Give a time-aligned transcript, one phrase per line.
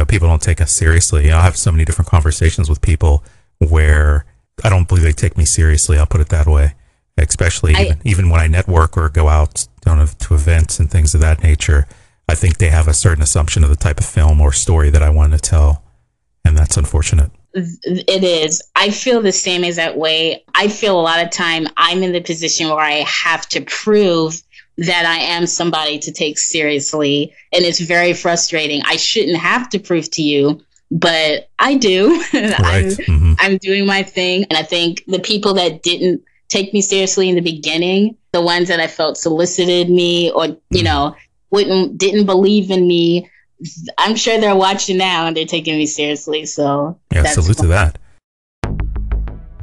[0.00, 1.24] know, people don't take us seriously.
[1.24, 3.24] You know, I have so many different conversations with people
[3.58, 4.24] where
[4.64, 5.98] I don't believe they take me seriously.
[5.98, 6.74] I'll put it that way.
[7.16, 9.66] Especially I- even, even when I network or go out
[9.96, 11.86] know, to events and things of that nature.
[12.28, 15.02] I think they have a certain assumption of the type of film or story that
[15.02, 15.82] I want to tell,
[16.44, 17.30] and that's unfortunate.
[17.52, 18.62] It is.
[18.76, 20.44] I feel the same exact way.
[20.54, 24.40] I feel a lot of time I'm in the position where I have to prove
[24.80, 27.34] that I am somebody to take seriously.
[27.52, 28.82] And it's very frustrating.
[28.86, 32.22] I shouldn't have to prove to you, but I do.
[32.32, 32.98] Right.
[32.98, 34.44] I'm, hmm I'm doing my thing.
[34.44, 38.68] And I think the people that didn't take me seriously in the beginning, the ones
[38.68, 41.14] that I felt solicited me or, you know,
[41.50, 43.30] wouldn't didn't believe in me,
[43.98, 46.46] I'm sure they're watching now and they're taking me seriously.
[46.46, 47.98] So Yeah, salute to that.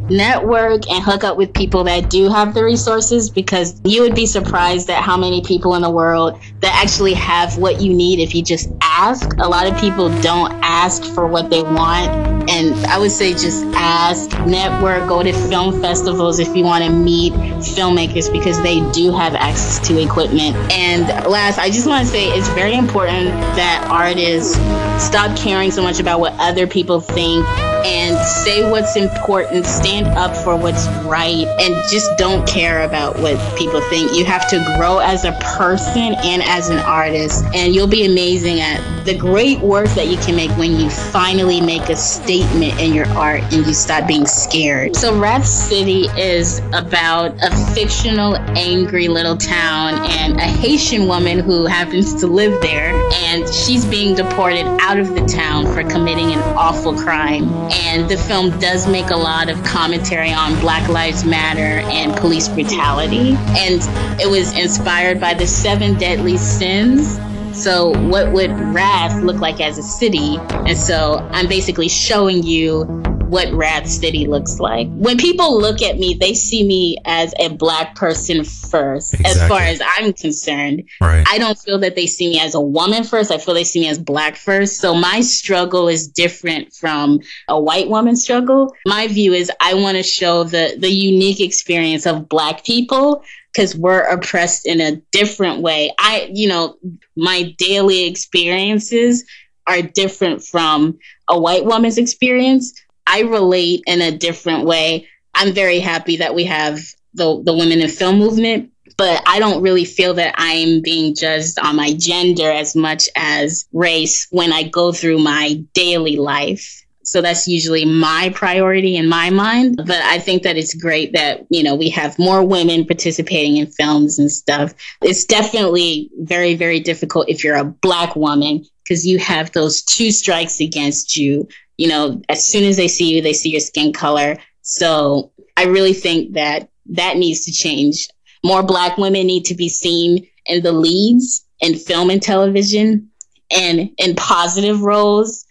[0.09, 4.25] Network and hook up with people that do have the resources because you would be
[4.25, 8.33] surprised at how many people in the world that actually have what you need if
[8.33, 9.33] you just ask.
[9.37, 12.09] A lot of people don't ask for what they want.
[12.49, 16.89] And I would say just ask, network, go to film festivals if you want to
[16.89, 20.55] meet filmmakers because they do have access to equipment.
[20.71, 24.55] And last, I just want to say it's very important that artists
[25.03, 27.45] stop caring so much about what other people think
[27.87, 33.37] and say what's important, stand up for what's right, and just don't care about what
[33.57, 34.13] people think.
[34.13, 38.59] You have to grow as a person and as an artist, and you'll be amazing
[38.59, 42.93] at the great work that you can make when you finally make a statement in
[42.93, 44.95] your art and you stop being scared.
[44.97, 51.65] So, Wrath City is about a fictional, angry little town and a Haitian woman who
[51.65, 56.39] happens to live there, and she's being deported out of the town for committing an
[56.57, 57.47] awful crime.
[57.77, 62.47] And the film does make a lot of commentary on Black Lives Matter and police
[62.47, 63.35] brutality.
[63.57, 63.81] And
[64.19, 67.19] it was inspired by the seven deadly sins.
[67.53, 70.37] So, what would Wrath look like as a city?
[70.49, 72.85] And so, I'm basically showing you
[73.27, 74.87] what Wrath City looks like.
[74.91, 79.61] When people look at me, they see me as a black person first, as far
[79.61, 80.87] as I'm concerned.
[81.01, 81.25] Right.
[81.29, 83.31] I don't feel that they see me as a woman first.
[83.31, 84.77] I feel they see me as black first.
[84.77, 88.73] So my struggle is different from a white woman's struggle.
[88.85, 93.23] My view is I want to show the the unique experience of black people
[93.53, 95.91] because we're oppressed in a different way.
[95.99, 96.77] I, you know,
[97.15, 99.25] my daily experiences
[99.65, 100.97] are different from
[101.27, 102.73] a white woman's experience.
[103.07, 105.07] I relate in a different way.
[105.33, 106.79] I'm very happy that we have
[107.13, 111.59] the the women in film movement but I don't really feel that I'm being judged
[111.59, 116.83] on my gender as much as race when I go through my daily life.
[117.03, 119.77] So that's usually my priority in my mind.
[119.77, 123.67] But I think that it's great that, you know, we have more women participating in
[123.67, 124.73] films and stuff.
[125.01, 130.11] It's definitely very, very difficult if you're a black woman because you have those two
[130.11, 131.47] strikes against you.
[131.77, 134.37] You know, as soon as they see you, they see your skin color.
[134.61, 138.07] So I really think that that needs to change
[138.43, 143.09] more black women need to be seen in the leads in film and television
[143.51, 145.45] and in positive roles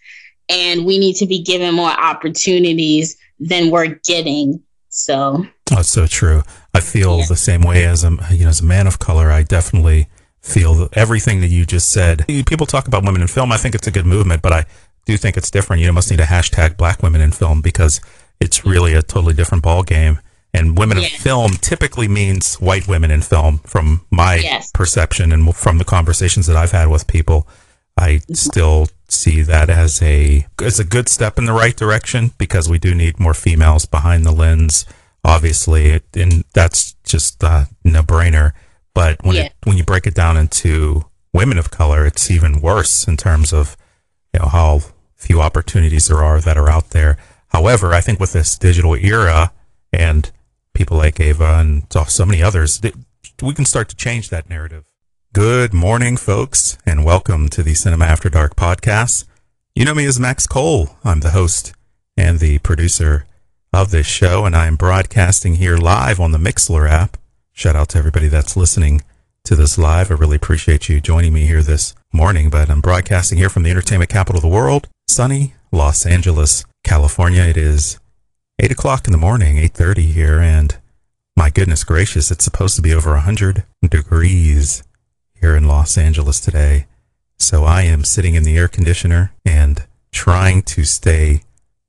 [0.49, 6.41] and we need to be given more opportunities than we're getting so That's so true.
[6.73, 7.25] I feel Yeah.
[7.27, 9.29] the same way as a you know as a man of color.
[9.31, 10.07] I definitely
[10.41, 12.25] feel everything that you just said.
[12.47, 13.51] People talk about women in film.
[13.51, 14.65] I think it's a good movement, but I
[15.07, 15.81] do think it's different.
[15.81, 18.01] You must need a hashtag Black women in film because
[18.39, 20.19] it's really a totally different ball game.
[20.53, 24.71] And women in film typically means white women in film, from my Yes.
[24.71, 27.47] perception and from the conversations that I've had with people.
[27.97, 28.33] I mm-hmm.
[28.33, 32.77] still see that as a as a good step in the right direction because we
[32.79, 34.85] do need more females behind the lens,
[35.23, 38.51] obviously, and that's just a no brainer.
[38.93, 39.43] But when Yeah.
[39.43, 43.53] it, when you break it down into women of color, it's even worse in terms
[43.53, 43.77] of
[44.33, 44.81] you know how
[45.17, 47.17] few opportunities there are that are out there.
[47.49, 49.51] However, I think with this digital era
[49.91, 50.31] and
[50.73, 52.79] people like Ava and so many others,
[53.41, 54.85] we can start to change that narrative.
[55.33, 59.25] Good morning, folks, and welcome to the Cinema After Dark podcast.
[59.75, 60.91] You know me as Max Cole.
[61.03, 61.73] I'm the host
[62.15, 63.25] and the producer
[63.73, 67.17] of this show, and I'm broadcasting here live on the Mixlr app.
[67.51, 69.01] Shout out to everybody that's listening
[69.43, 70.11] to this live.
[70.11, 73.71] I really appreciate you joining me here this morning, but I'm broadcasting here from the
[73.71, 77.43] entertainment capital of the world, sunny Los Angeles, California.
[77.43, 77.99] It is
[78.59, 80.77] eight o'clock in the morning, eight thirty here, and
[81.35, 84.83] my goodness gracious, it's supposed to be over a hundred degrees
[85.33, 86.87] here in Los Angeles today.
[87.39, 91.41] So I am sitting in the air conditioner and trying to stay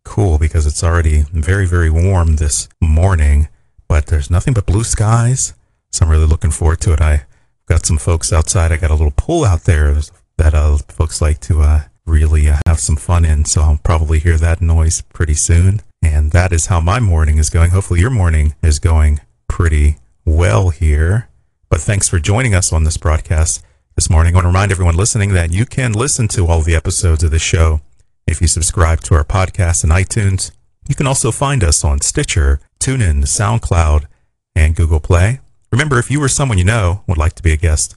[0.05, 3.49] cool because it's already very, very warm this morning,
[3.89, 5.55] but there's nothing but blue skies.
[5.91, 7.01] So I'm really looking forward to it.
[7.01, 7.25] I
[7.67, 8.71] got some folks outside.
[8.71, 9.95] I got a little pool out there
[10.37, 14.19] that uh, folks like to uh, really uh, have some fun in, so I'll probably
[14.19, 15.81] hear that noise pretty soon.
[16.03, 17.71] And that is how my morning is going.
[17.71, 21.29] Hopefully, your morning is going pretty well here.
[21.69, 23.63] But thanks for joining us on this broadcast
[23.95, 24.35] this morning.
[24.35, 27.31] I want to remind everyone listening that you can listen to all the episodes of
[27.31, 27.81] the show
[28.27, 30.51] if you subscribe to our podcast in iTunes.
[30.89, 34.07] You can also find us on Stitcher, TuneIn, SoundCloud,
[34.55, 35.41] and Google Play.
[35.71, 37.95] Remember, if you or someone you know would like to be a guest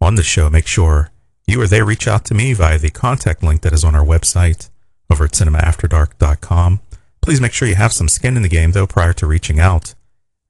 [0.00, 1.10] on the show, make sure
[1.46, 4.04] you or they reach out to me via the contact link that is on our
[4.04, 4.70] website
[5.10, 6.80] over at cinemaafterdark.com.
[7.20, 9.94] Please make sure you have some skin in the game, though, prior to reaching out.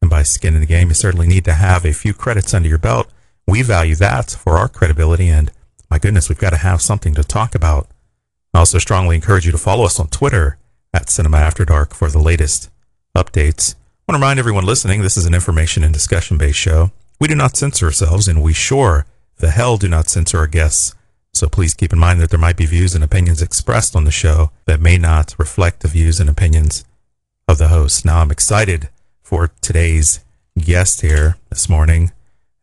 [0.01, 2.69] And by skin in the game, you certainly need to have a few credits under
[2.69, 3.09] your belt.
[3.47, 5.51] We value that for our credibility, and
[5.91, 7.89] my goodness, we've got to have something to talk about.
[8.53, 10.59] I also strongly encourage you to follow us on Twitter
[10.93, 12.71] at Cinema After Dark for the latest
[13.17, 13.75] updates.
[13.75, 16.91] I want to remind everyone listening this is an information and discussion based show.
[17.21, 20.95] We do not censor ourselves, and we sure the hell do not censor our guests.
[21.33, 24.11] So please keep in mind that there might be views and opinions expressed on the
[24.11, 26.85] show that may not reflect the views and opinions
[27.49, 28.05] of the host.
[28.05, 28.89] Now, I'm excited
[29.23, 30.25] for today's
[30.59, 32.13] guest here this morning,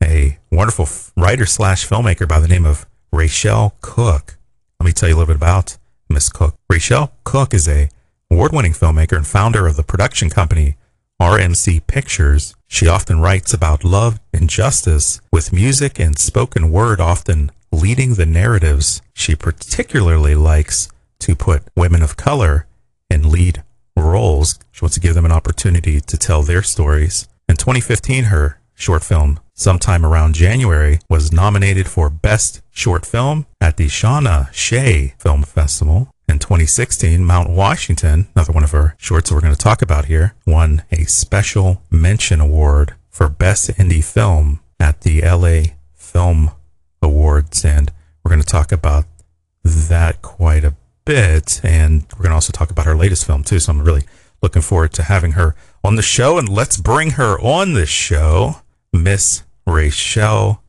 [0.01, 0.87] a wonderful
[1.17, 4.37] writer slash filmmaker by the name of Rachelle Cook.
[4.79, 5.77] Let me tell you a little bit about
[6.09, 6.55] Miss Cook.
[6.71, 7.89] Rachelle Cook is a
[8.31, 10.77] award-winning filmmaker and founder of the production company
[11.21, 17.51] RMC Pictures, she often writes about love and justice, with music and spoken word often
[17.71, 19.01] leading the narratives.
[19.15, 22.67] She particularly likes to put women of color
[23.09, 23.63] in lead
[23.95, 24.59] roles.
[24.71, 27.27] She wants to give them an opportunity to tell their stories.
[27.49, 33.77] In 2015, her short film, sometime around January, was nominated for Best Short Film at
[33.77, 36.11] the Shauna Shea Film Festival.
[36.29, 40.35] In 2016, Mount Washington, another one of her shorts we're going to talk about here,
[40.45, 46.51] won a special mention award for Best Indie Film at the LA Film
[47.01, 47.63] Awards.
[47.63, 47.91] And
[48.23, 49.05] we're going to talk about
[49.63, 50.75] that quite a
[51.05, 51.61] bit.
[51.63, 53.59] And we're going to also talk about her latest film, too.
[53.59, 54.03] So I'm really
[54.41, 56.37] looking forward to having her on the show.
[56.37, 58.55] And let's bring her on the show,
[58.91, 60.59] Miss Rachelle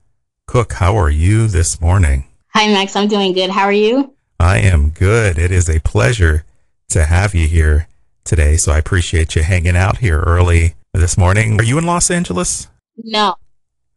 [0.47, 0.75] Cook.
[0.75, 2.27] How are you this morning?
[2.55, 2.95] Hi, Max.
[2.95, 3.49] I'm doing good.
[3.49, 4.15] How are you?
[4.39, 5.39] I am good.
[5.39, 6.45] It is a pleasure
[6.91, 7.89] to have you here
[8.25, 8.59] today.
[8.59, 11.59] So I appreciate you hanging out here early this morning.
[11.59, 12.69] Are you in Los Angeles?
[12.99, 13.37] No.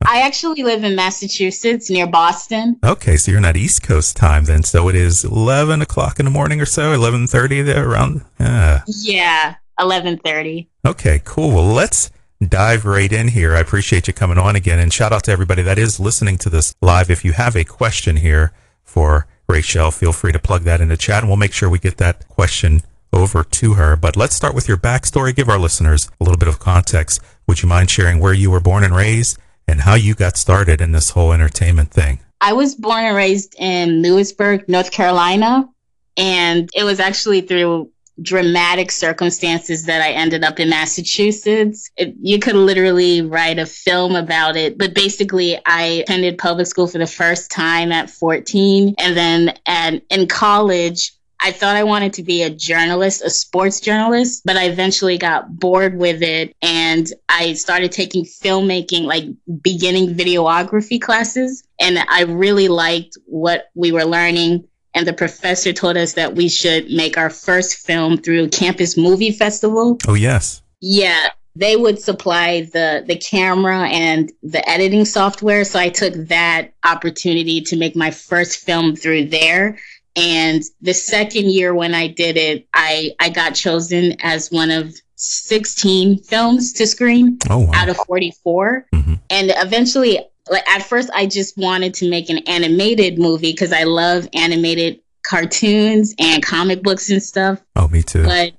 [0.05, 2.77] I actually live in Massachusetts near Boston.
[2.83, 4.63] Okay, so you're not East Coast time then.
[4.63, 8.23] So it is 11 o'clock in the morning or so, 11.30 there around?
[8.39, 8.83] Yeah.
[8.87, 10.67] Yeah, 11.30.
[10.85, 11.49] Okay, cool.
[11.49, 12.11] Well, let's
[12.45, 13.55] dive right in here.
[13.55, 14.79] I appreciate you coming on again.
[14.79, 17.09] And shout out to everybody that is listening to this live.
[17.09, 18.51] If you have a question here
[18.83, 21.79] for Rachelle, feel free to plug that in the chat and we'll make sure we
[21.79, 22.81] get that question
[23.13, 23.95] over to her.
[23.95, 25.35] But let's start with your backstory.
[25.35, 27.21] Give our listeners a little bit of context.
[27.47, 30.81] Would you mind sharing where you were born and raised and how you got started
[30.81, 32.19] in this whole entertainment thing?
[32.41, 35.69] I was born and raised in Louisburg, North Carolina.
[36.17, 37.91] And it was actually through
[38.21, 41.89] dramatic circumstances that I ended up in Massachusetts.
[41.97, 44.77] It, you could literally write a film about it.
[44.77, 48.95] But basically, I attended public school for the first time at 14.
[48.97, 53.79] And then at, in college, I thought I wanted to be a journalist, a sports
[53.79, 59.25] journalist, but I eventually got bored with it and I started taking filmmaking, like
[59.61, 61.63] beginning videography classes.
[61.79, 66.47] And I really liked what we were learning and the professor told us that we
[66.47, 69.99] should make our first film through Campus Movie Festival.
[70.07, 70.61] Oh, yes.
[70.79, 71.29] Yeah.
[71.57, 77.61] They would supply the the camera and the editing software, so I took that opportunity
[77.61, 79.77] to make my first film through there.
[80.15, 84.95] And the second year when I did it, I I got chosen as one of
[85.15, 87.71] 16 films to screen oh, wow.
[87.73, 88.87] out of 44.
[88.93, 89.13] Mm-hmm.
[89.29, 90.19] And eventually
[90.49, 94.99] like at first I just wanted to make an animated movie because I love animated
[95.27, 97.63] cartoons and comic books and stuff.
[97.75, 98.23] Oh, me too.
[98.23, 98.53] But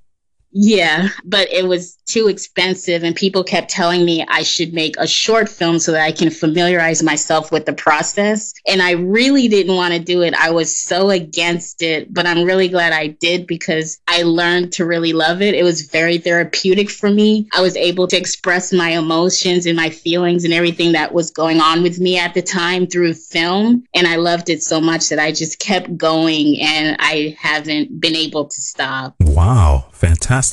[0.59, 5.07] yeah, but it was too expensive, and people kept telling me I should make a
[5.07, 8.55] short film so that I can familiarize myself with the process.
[8.67, 10.33] And I really didn't want to do it.
[10.33, 14.87] I was so against it, but I'm really glad I did because I learned to
[14.87, 15.55] really love it.
[15.55, 17.49] It was very therapeutic for me.
[17.55, 21.61] I was able to express my emotions and my feelings and everything that was going
[21.61, 23.85] on with me at the time through film.
[23.95, 28.17] And I loved it so much that I just kept going and I haven't been
[28.17, 29.17] able to stop.
[29.21, 30.46] Wow fantastic.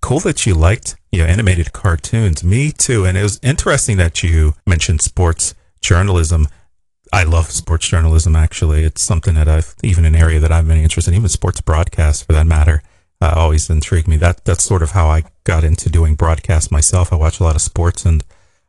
[0.00, 2.44] Cool that you liked you know, animated cartoons.
[2.44, 3.06] Me too.
[3.06, 6.46] And it was interesting that you mentioned sports journalism.
[7.10, 8.36] I love sports journalism.
[8.36, 11.18] Actually, it's something that I've even an area that I've been interested in.
[11.18, 12.82] Even sports broadcasts, for that matter,
[13.22, 14.18] uh, always intrigued me.
[14.18, 17.14] That that's sort of how I got into doing broadcasts myself.
[17.14, 18.22] I watch a lot of sports, and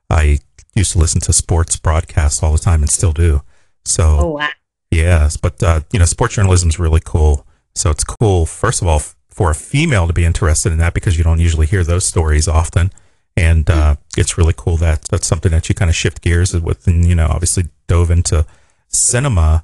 [0.10, 0.40] I
[0.74, 3.42] used to listen to sports broadcasts all the time, and still do.
[3.84, 4.50] So, oh, wow.
[4.90, 8.88] yes, but uh, you know, sports journalism is really cool So it's cool, first of
[8.88, 9.02] all,
[9.38, 12.48] for a female to be interested in that because you don't usually hear those stories
[12.48, 12.91] often.
[13.38, 16.88] And uh, it's really cool that that's something that you kind of shift gears with,
[16.88, 18.48] and you know, obviously dove into
[18.88, 19.63] cinema.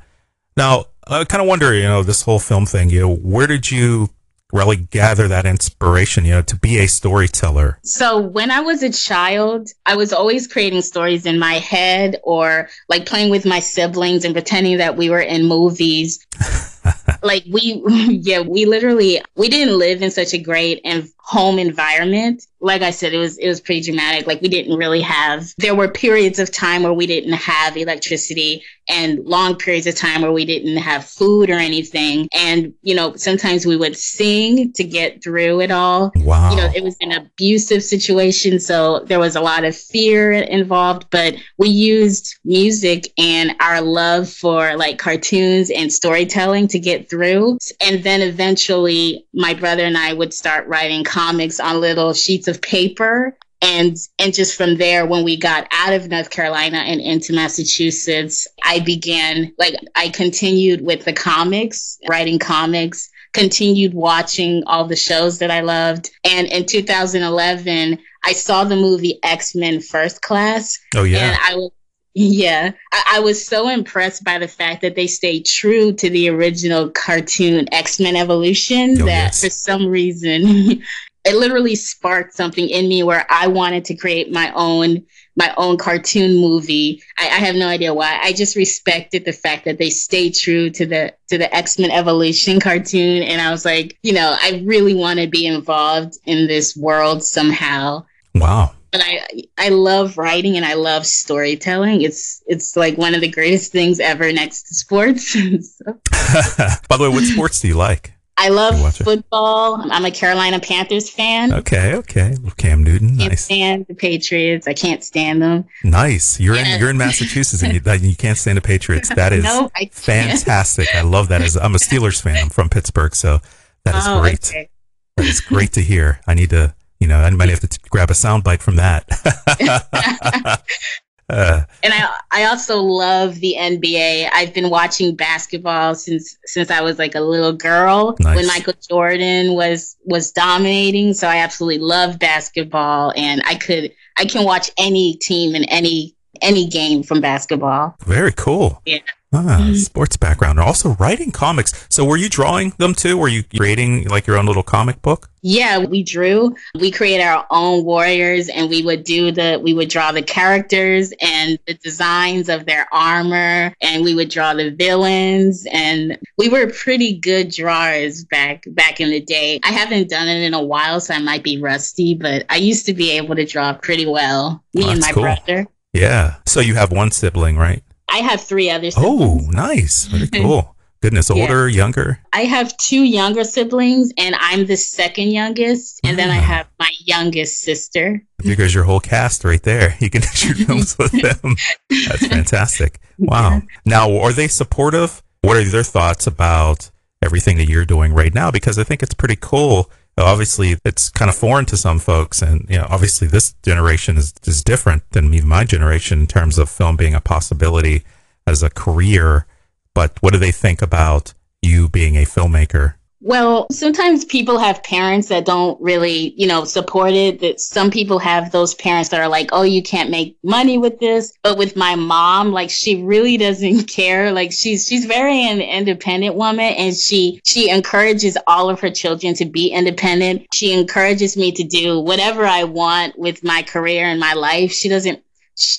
[0.55, 3.71] Now, I kind of wonder, you know, this whole film thing, you know, where did
[3.71, 4.11] you
[4.51, 7.79] really gather that inspiration, you know, to be a storyteller?
[7.83, 12.69] So when I was a child, I was always creating stories in my head or
[12.89, 16.23] like playing with my siblings and pretending that we were in movies.
[17.23, 17.81] like we
[18.23, 22.45] yeah, we literally we didn't live in such a great and home environment.
[22.61, 24.27] Like I said, it was it was pretty dramatic.
[24.27, 28.63] Like we didn't really have there were periods of time where we didn't have electricity
[28.89, 32.27] and long periods of time where we didn't have food or anything.
[32.33, 36.11] And, you know, sometimes we would sing to get through it all.
[36.17, 36.51] Wow.
[36.51, 38.59] You know, it was an abusive situation.
[38.59, 44.29] So there was a lot of fear involved, but we used music and our love
[44.29, 47.57] for like cartoons and storytelling to get through.
[47.81, 52.61] And then eventually my brother and I would start writing comics on little sheets of
[52.61, 53.37] paper.
[53.61, 58.45] And and just from there when we got out of north carolina and into massachusetts
[58.65, 65.39] i began like i continued with the comics writing comics continued watching all the shows
[65.39, 66.11] that i loved.
[66.29, 70.77] And in 2011 i saw the movie x-men first class.
[70.93, 71.19] Oh yeah.
[71.29, 71.71] And i was
[72.15, 76.29] yeah, I, I, was so impressed by the fact that they stayed true to the
[76.29, 79.41] original cartoon X Men Evolution Oh, that yes.
[79.41, 80.83] for some reason
[81.25, 85.77] it literally sparked something in me where I wanted to create my own my own
[85.77, 87.01] cartoon movie.
[87.17, 88.19] I, I have no idea why.
[88.21, 91.91] I just respected the fact that they stayed true to the to the X Men
[91.91, 96.47] Evolution cartoon, and I was like, you know, I really want to be involved in
[96.47, 99.25] this world somehow wow but I
[99.57, 102.03] I love writing and I love storytelling.
[102.03, 105.35] It's it's like one of the greatest things ever next to sports.
[105.63, 105.99] So,
[106.87, 109.03] by the way what sports do you like I love You watch it?
[109.03, 109.81] football.
[109.91, 111.53] I'm a Carolina Panthers fan.
[111.53, 114.67] okay okay cam newton Can't nice stand the Patriots.
[114.67, 115.65] I can't stand them.
[115.83, 119.31] nice you're in you're in massachusetts and you, that- you can't stand the patriots that
[119.37, 123.15] is no, I fantastic i love that as i'm a steelers fan i'm from pittsburgh
[123.15, 123.39] so
[123.85, 124.69] that is Oh, great okay.
[125.17, 126.19] That is great to hear.
[126.25, 129.05] I need to, you know, I might have to t- grab a soundbite from that.
[131.33, 134.29] uh, And I I also love the NBA.
[134.33, 138.35] I've been watching basketball since since I was like a little girl Nice.
[138.35, 141.13] when Michael Jordan was was dominating.
[141.13, 146.15] So I absolutely love basketball and I could I can watch any team in any
[146.41, 147.95] any game from basketball.
[148.05, 148.81] very cool.
[148.85, 148.99] Yeah.
[149.35, 149.75] Ah, Mhm.
[149.77, 150.59] sports background.
[150.59, 151.73] Also writing comics.
[151.89, 153.17] So were you drawing them too?
[153.17, 155.29] Were you creating like your own little comic book?
[155.41, 156.55] Yeah, we drew.
[156.79, 161.11] We created our own warriors and we would do the we would draw the characters
[161.21, 166.67] and the designs of their armor and we would draw the villains and we were
[166.67, 169.59] pretty good drawers back back in the day.
[169.65, 172.85] I haven't done it in a while so I might be rusty, but I used
[172.85, 174.63] to be able to draw pretty well.
[174.73, 175.23] Me Oh, and my cool.
[175.23, 175.67] brother.
[175.91, 176.35] Yeah.
[176.45, 177.83] So you have one sibling, right?
[178.09, 180.05] I have 3 other Oh, nice.
[180.05, 180.75] Very cool.
[181.01, 181.41] Goodness, Yeah.
[181.41, 182.19] older, younger.
[182.31, 186.41] I have two younger siblings and I'm the second youngest and then I Ah.
[186.41, 188.23] have my youngest sister.
[188.37, 189.95] Because your whole cast right there.
[189.99, 191.55] You can shoot films with them.
[191.89, 192.99] That's fantastic.
[193.17, 193.61] Wow.
[193.85, 195.21] Now, are they supportive?
[195.41, 196.89] What are their thoughts about
[197.21, 198.49] everything that you're doing right now?
[198.51, 199.89] Because I think it's pretty cool.
[200.17, 204.33] Obviously, it's kind of foreign to some folks, and you know, obviously, this generation is
[204.45, 208.03] is different than even my generation in terms of film being a possibility
[208.45, 209.47] as a career.
[209.95, 212.95] But what do they think about you being a filmmaker?
[213.25, 217.39] Well, sometimes people have parents that don't really, you know, support it.
[217.39, 220.99] That some people have those parents that are like, "Oh, you can't make money with
[220.99, 224.33] this." But with my mom, like she really doesn't care.
[224.33, 229.35] Like she's she's very an independent woman and she she encourages all of her children
[229.35, 230.47] to be independent.
[230.53, 234.73] She encourages me to do whatever I want with my career and my life.
[234.73, 235.23] She doesn't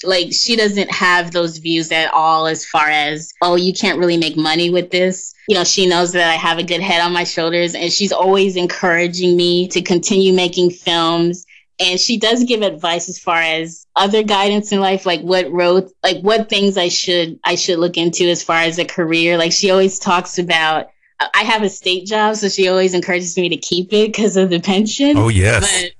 [0.04, 4.16] like she doesn't have those views at all as far as oh you can't really
[4.16, 5.34] make money with this.
[5.48, 8.12] You know she knows that i have a good head on my shoulders and she's
[8.12, 11.44] always encouraging me to continue making films.
[11.80, 15.90] And she does give advice as far as other guidance in life like what road
[16.04, 19.36] like what things i should i should look into as far as a career.
[19.36, 20.88] Like she always talks about
[21.32, 24.50] I have a state job, so she always encourages me to keep it because of
[24.50, 25.16] the pension.
[25.16, 25.90] Oh yes,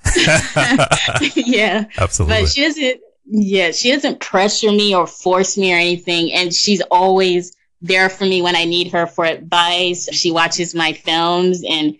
[0.54, 2.42] But yeah, absolutely.
[2.42, 6.80] but she doesn't yeah she doesn't pressure me or force me or anything and she's
[6.90, 11.96] always there for me when i need her for advice she watches my films and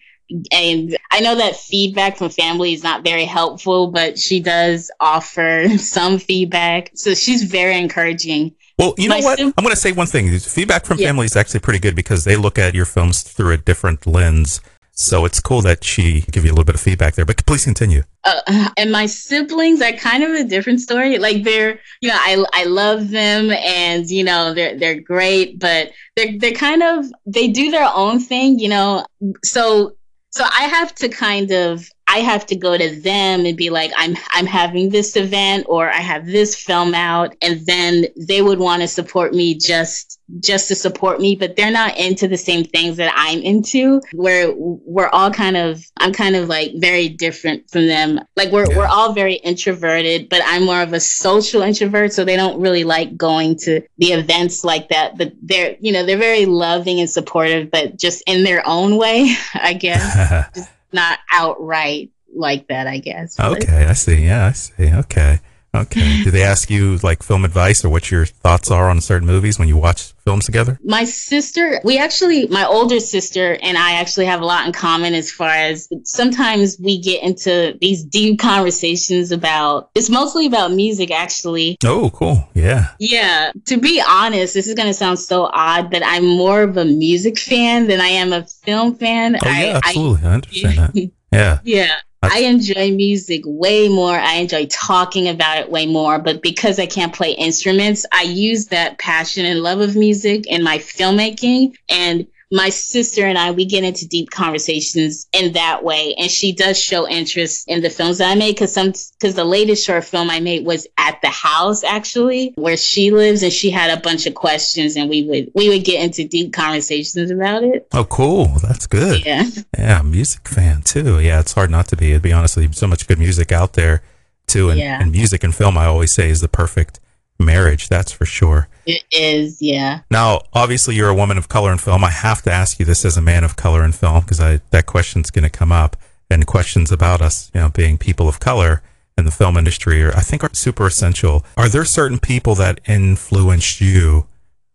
[0.52, 5.66] and i know that feedback from family is not very helpful but she does offer
[5.78, 9.38] some feedback so she's very encouraging Well, you know what?
[9.38, 10.36] Sim- I'm going to say one thing.
[10.38, 11.06] Feedback from yeah.
[11.06, 14.60] family is actually pretty good because they look at your films through a different lens.
[14.96, 17.24] So it's cool that she give you a little bit of feedback there.
[17.24, 18.04] But please continue.
[18.22, 21.18] Uh, and my siblings are kind of a different story.
[21.18, 25.90] Like they're, you know, I I love them, and you know they're they're great, but
[26.16, 29.04] they're they're kind of they do their own thing, you know.
[29.44, 29.96] So
[30.30, 33.90] so I have to kind of I have to go to them and be like,
[33.96, 38.60] I'm I'm having this event or I have this film out, and then they would
[38.60, 42.62] want to support me just just to support me, but they're not into the same
[42.62, 44.00] things that I'm into.
[44.12, 48.20] Where we're all kind of I'm kind of like very different from them.
[48.36, 48.76] Like we're yeah.
[48.76, 52.84] we're all very introverted, but I'm more of a social introvert, so they don't really
[52.84, 55.18] like going to the events like that.
[55.18, 59.34] But they're you know they're very loving and supportive, but just in their own way,
[59.54, 60.68] I guess.
[60.94, 63.38] not outright like that, I guess.
[63.38, 64.24] Okay, I see.
[64.24, 64.92] Yeah, I see.
[64.92, 65.40] Okay.
[65.74, 66.22] Okay.
[66.22, 69.58] Do they ask you like film advice or what your thoughts are on certain movies
[69.58, 70.78] when you watch films together?
[70.84, 75.14] My sister, we actually, my older sister and I actually have a lot in common
[75.14, 81.10] as far as sometimes we get into these deep conversations about, it's mostly about music
[81.10, 81.76] actually.
[81.84, 82.48] Oh, cool.
[82.54, 82.90] Yeah.
[82.98, 83.52] Yeah.
[83.66, 86.84] To be honest, this is going to sound so odd, but I'm more of a
[86.84, 89.36] music fan than I am a film fan.
[89.36, 90.26] Oh, yeah, I, absolutely.
[90.26, 91.10] I, I understand that.
[91.34, 91.58] Yeah.
[91.64, 91.96] Yeah.
[92.32, 94.14] I enjoy music way more.
[94.14, 96.18] I enjoy talking about it way more.
[96.18, 100.62] But because I can't play instruments, I use that passion and love of music in
[100.62, 101.76] my filmmaking.
[101.88, 106.14] And my sister and I, we get into deep conversations in that way.
[106.18, 109.44] And she does show interest in the films that I made because some, because the
[109.44, 113.70] latest short film I made was at the house actually where she lives and she
[113.70, 117.64] had a bunch of questions and we would, we would get into deep conversations about
[117.64, 117.88] it.
[117.92, 118.46] Oh, cool.
[118.62, 119.24] That's good.
[119.24, 119.44] Yeah.
[119.76, 120.02] Yeah.
[120.02, 121.20] Music fan too.
[121.20, 121.40] Yeah.
[121.40, 122.72] It's hard not to be, to be honest with you.
[122.72, 124.02] So much good music out there
[124.46, 124.70] too.
[124.70, 125.00] And, yeah.
[125.00, 127.00] and music and film, I always say is the perfect
[127.40, 127.88] marriage.
[127.88, 128.68] That's for sure.
[128.86, 130.00] It is, yeah.
[130.10, 132.04] Now, obviously, you're a woman of color in film.
[132.04, 134.86] I have to ask you this as a man of color in film because that
[134.86, 135.96] question's going to come up,
[136.30, 138.82] and questions about us, you know, being people of color
[139.16, 141.44] in the film industry, are, I think, are super essential.
[141.56, 144.26] Are there certain people that influenced you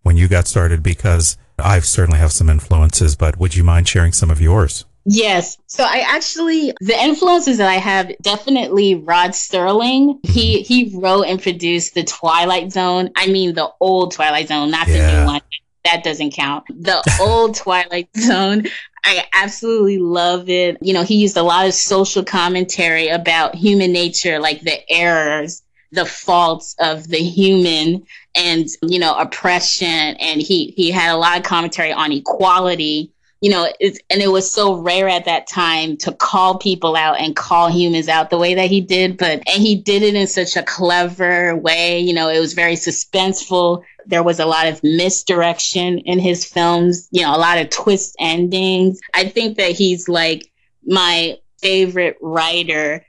[0.04, 0.82] when you got started?
[0.82, 4.86] Because I certainly have some influences, but would you mind sharing some of yours?
[5.06, 5.58] Yes.
[5.68, 10.20] So I actually the influences that I have definitely Rod Sterling.
[10.24, 13.10] He he wrote and produced the Twilight Zone.
[13.16, 15.12] I mean the old Twilight Zone, not yeah.
[15.12, 15.42] the new one.
[15.86, 16.66] That doesn't count.
[16.68, 18.66] The old Twilight Zone.
[19.04, 20.78] I absolutely love it.
[20.82, 25.64] You know, he used a lot of social commentary about human nature, like the errors,
[25.92, 29.88] the faults of the human and, you know, oppression.
[29.88, 34.52] And he he had a lot of commentary on equality you know, and it was
[34.52, 38.54] so rare at that time to call people out and call humans out the way
[38.54, 39.18] that he did.
[39.18, 42.00] But, and he did it in such a clever way.
[42.00, 43.84] You know, it was very suspenseful.
[44.06, 48.16] There was a lot of misdirection in his films, you know, a lot of twist
[48.20, 49.00] endings.
[49.14, 50.52] I think that he's like
[50.86, 53.06] my favorite writer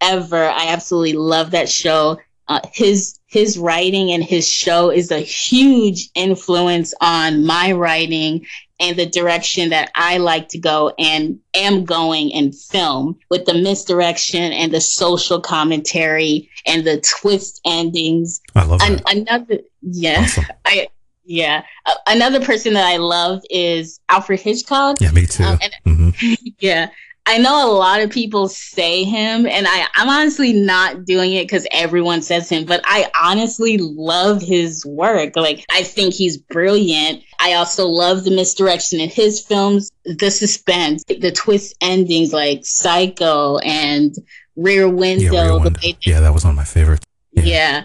[0.00, 0.48] ever.
[0.48, 2.18] I absolutely love that show.
[2.46, 8.44] Uh, his his writing and his show is a huge influence on my writing
[8.84, 13.54] and the direction that I like to go and am going in film with the
[13.54, 18.40] misdirection and the social commentary and the twist endings.
[18.54, 18.90] I love that.
[18.90, 20.44] An- another, yeah, awesome.
[20.66, 20.88] I,
[21.24, 21.64] yeah.
[21.86, 25.00] Uh, another person that I love is Alfred Hitchcock.
[25.00, 25.44] Yeah, me too.
[25.44, 26.34] Um, and, mm-hmm.
[26.58, 26.90] Yeah.
[27.26, 31.44] I know a lot of people say him, and I, I'm honestly not doing it
[31.44, 35.34] because everyone says him, but I honestly love his work.
[35.34, 37.22] Like, I think he's brilliant.
[37.40, 43.56] I also love the misdirection in his films, the suspense, the twist endings like Psycho
[43.58, 44.14] and
[44.56, 45.32] Rear Window.
[45.32, 45.80] Yeah, Rear Window.
[46.02, 47.06] yeah that was one of my favorites.
[47.32, 47.42] yeah.
[47.44, 47.84] yeah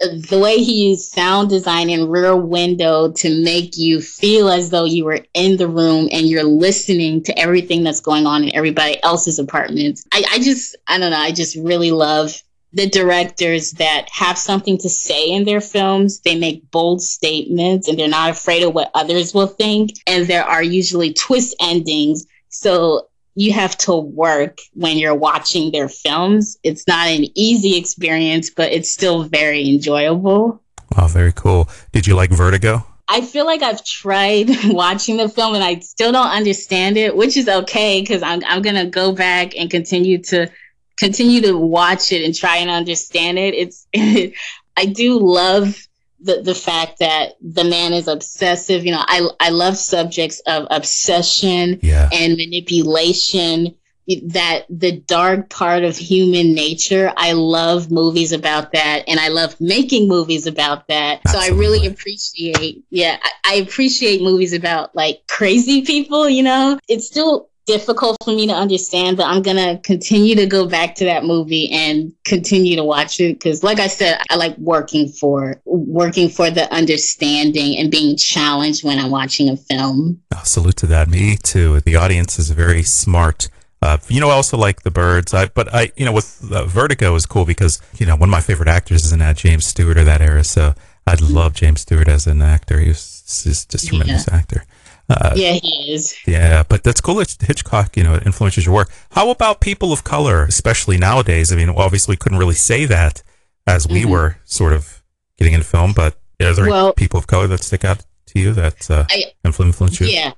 [0.00, 4.84] the way he used sound design and rear window to make you feel as though
[4.84, 9.02] you were in the room and you're listening to everything that's going on in everybody
[9.02, 10.04] else's apartments.
[10.12, 12.40] I, I just, I don't know, I just really love
[12.72, 16.20] the directors that have something to say in their films.
[16.20, 19.92] They make bold statements and they're not afraid of what others will think.
[20.06, 22.26] And there are usually twist endings.
[22.50, 23.08] So
[23.38, 26.58] you have to work when you're watching their films.
[26.64, 30.60] It's not an easy experience, but it's still very enjoyable.
[30.96, 31.68] Oh, very cool.
[31.92, 32.84] Did you like Vertigo?
[33.06, 37.36] I feel like I've tried watching the film and I still don't understand it, which
[37.36, 40.50] is okay because I'm I'm gonna go back and continue to
[40.98, 43.54] continue to watch it and try and understand it.
[43.54, 43.86] It's
[44.76, 45.87] I do love
[46.20, 48.84] the the fact that the man is obsessive.
[48.84, 52.08] You know, I I love subjects of obsession yeah.
[52.12, 53.74] and manipulation.
[54.22, 57.12] that the dark part of human nature.
[57.16, 61.20] I love movies about that, and I love making movies about that.
[61.26, 61.48] Absolutely.
[61.48, 66.28] So I really appreciate, yeah, I, I appreciate movies about like crazy people.
[66.28, 70.66] You know, it's still difficult for me to understand, but I'm gonna continue to go
[70.66, 74.56] back to that movie and continue to watch it because, like I said, I like
[74.56, 80.20] working for working for the understanding and being challenged when I'm watching a film.
[80.34, 81.08] Oh, salute to that.
[81.08, 81.80] Me too.
[81.80, 83.50] The audience is very smart.
[83.82, 85.34] Uh, you know, I also like the birds.
[85.34, 88.32] I, but I, you know, with uh, Vertigo is cool because you know one of
[88.32, 90.42] my favorite actors is in that James Stewart of that era.
[90.42, 90.74] So
[91.06, 92.80] I love James Stewart as an actor.
[92.80, 94.36] He's, he's just a tremendous yeah.
[94.36, 94.64] actor.
[95.08, 96.16] Uh, yeah, he is.
[96.26, 98.90] Yeah, but that's cool that Hitchcock, you know, influences your work.
[99.12, 101.50] How about people of color, especially nowadays?
[101.50, 103.22] I mean, obviously, we couldn't really say that
[103.66, 104.10] as we mm-hmm.
[104.10, 105.02] were sort of
[105.38, 108.52] getting into film, but are there well, people of color that stick out to you
[108.52, 110.06] that uh, I, influence you?
[110.08, 110.32] Yeah,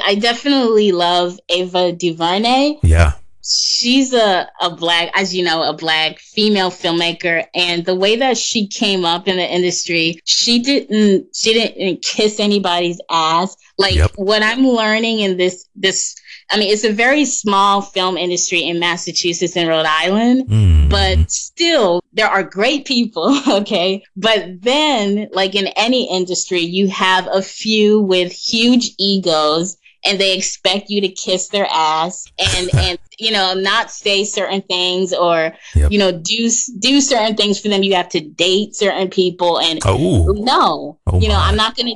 [0.00, 2.78] I definitely love Ava DuVernay.
[2.82, 3.14] Yeah
[3.44, 8.38] she's a, a black as you know a black female filmmaker and the way that
[8.38, 14.10] she came up in the industry she didn't she didn't kiss anybody's ass like yep.
[14.16, 16.16] what i'm learning in this this
[16.50, 20.88] i mean it's a very small film industry in massachusetts and rhode island mm.
[20.88, 27.28] but still there are great people okay but then like in any industry you have
[27.30, 32.98] a few with huge egos and they expect you to kiss their ass and and
[33.18, 35.90] you know not say certain things or yep.
[35.90, 39.80] you know do do certain things for them you have to date certain people and
[39.84, 40.32] oh.
[40.32, 41.48] no oh you know my.
[41.48, 41.94] i'm not gonna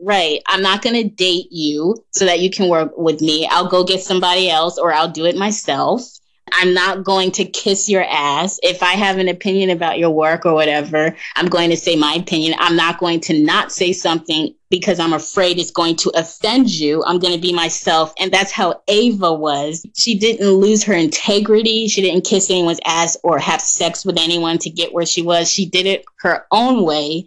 [0.00, 3.84] right i'm not gonna date you so that you can work with me i'll go
[3.84, 6.19] get somebody else or i'll do it myself
[6.52, 8.58] I'm not going to kiss your ass.
[8.62, 12.14] If I have an opinion about your work or whatever, I'm going to say my
[12.14, 12.54] opinion.
[12.58, 17.02] I'm not going to not say something because I'm afraid it's going to offend you.
[17.04, 18.12] I'm going to be myself.
[18.18, 19.84] And that's how Ava was.
[19.96, 21.88] She didn't lose her integrity.
[21.88, 25.50] She didn't kiss anyone's ass or have sex with anyone to get where she was.
[25.50, 27.26] She did it her own way.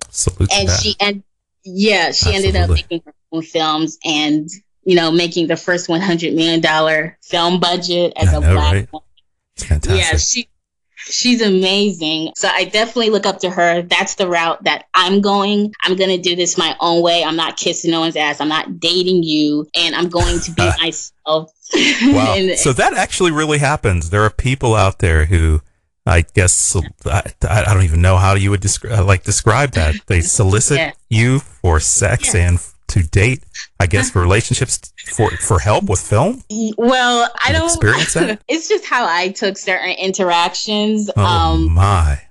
[0.51, 1.23] And she, and
[1.65, 2.47] yeah, she Absolutely.
[2.47, 4.49] ended up making her own films and
[4.85, 8.89] you know, making the first $100 million film budget as I a know, black right?
[8.91, 9.07] woman
[9.57, 10.01] fantastic.
[10.01, 10.49] Yeah, she
[10.95, 12.31] she's amazing.
[12.35, 13.81] So I definitely look up to her.
[13.81, 15.73] That's the route that I'm going.
[15.83, 17.23] I'm going to do this my own way.
[17.23, 18.39] I'm not kissing no one's ass.
[18.39, 21.51] I'm not dating you and I'm going to be uh, myself.
[21.75, 22.35] wow.
[22.37, 24.09] and, so that actually really happens.
[24.09, 25.61] There are people out there who
[26.05, 29.95] I guess I, I don't even know how you would describe like describe that.
[30.07, 30.91] They solicit yeah.
[31.09, 32.49] you for sex yeah.
[32.49, 33.43] and to date,
[33.83, 36.41] I guess, for relationships for for help with film?
[36.77, 38.41] Well, I don't experience that.
[38.47, 41.11] it's just how I took certain interactions.
[41.17, 42.21] Oh um, my.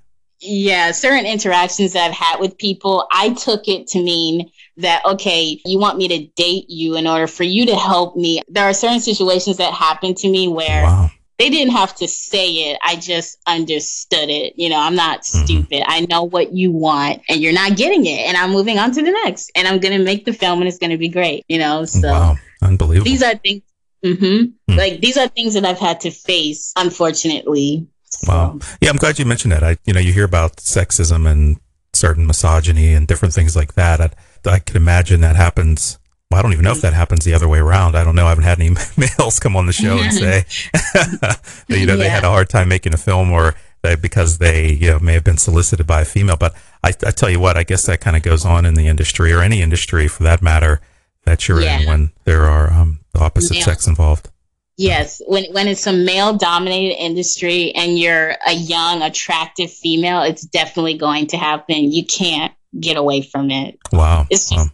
[0.41, 5.61] Yeah, certain interactions that I've had with people, I took it to mean that okay,
[5.67, 8.41] you want me to date you in order for you to help me.
[8.49, 11.11] There are certain situations that happen to me where wow
[11.43, 12.79] they didn't have to say it.
[12.85, 14.55] I just understood it.
[14.57, 15.45] You know, I'm not mm-hmm.
[15.45, 15.83] stupid.
[15.85, 18.29] I know what you want and you're not getting it.
[18.29, 19.51] And I'm moving on to the next.
[19.57, 21.45] And I'm going to make the film and it's going to be great.
[21.49, 22.37] You know, so wow.
[22.63, 23.11] unbelievable.
[23.11, 23.63] These are things,
[24.05, 24.77] mm-hmm, mm.
[24.77, 27.89] like these are things that I've had to face, unfortunately.
[28.05, 28.33] So.
[28.33, 28.59] Wow.
[28.81, 29.65] Yeah, I'm glad you mentioned that.
[29.65, 31.59] I, you know, you hear about sexism and
[31.93, 34.01] certain misogyny and different things like that.
[34.01, 34.11] I,
[34.49, 35.99] I could imagine that happens
[36.33, 37.95] well, I don't even know if that happens the other way around.
[37.95, 38.25] I don't know.
[38.25, 41.99] I haven't had any males come on the show and say that, you know, yeah.
[41.99, 45.13] they had a hard time making a film or they, because they, you know, may
[45.13, 46.37] have been solicited by a female.
[46.37, 48.89] But I, I tell you what, I guess that kind of goes on in the
[48.89, 50.81] industry or any industry for that matter
[51.25, 51.81] that you're yeah.
[51.81, 53.65] in when there are um, the opposite yeah.
[53.65, 54.31] sex involved.
[54.79, 60.43] Yes, when when it's a male dominated industry and you're a young, attractive female, it's
[60.47, 61.93] definitely going to happen.
[61.93, 63.79] You can't get away from it.
[63.93, 64.27] Wow.
[64.31, 64.73] It's just wow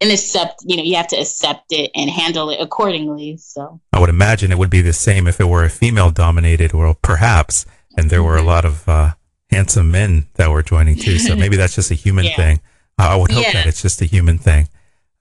[0.00, 4.00] and accept you know you have to accept it and handle it accordingly so i
[4.00, 7.66] would imagine it would be the same if it were a female dominated world perhaps
[7.96, 8.48] and there were a mm-hmm.
[8.48, 9.12] lot of uh,
[9.50, 12.36] handsome men that were joining too so maybe that's just a human yeah.
[12.36, 12.60] thing
[12.98, 13.52] i would hope yeah.
[13.52, 14.68] that it's just a human thing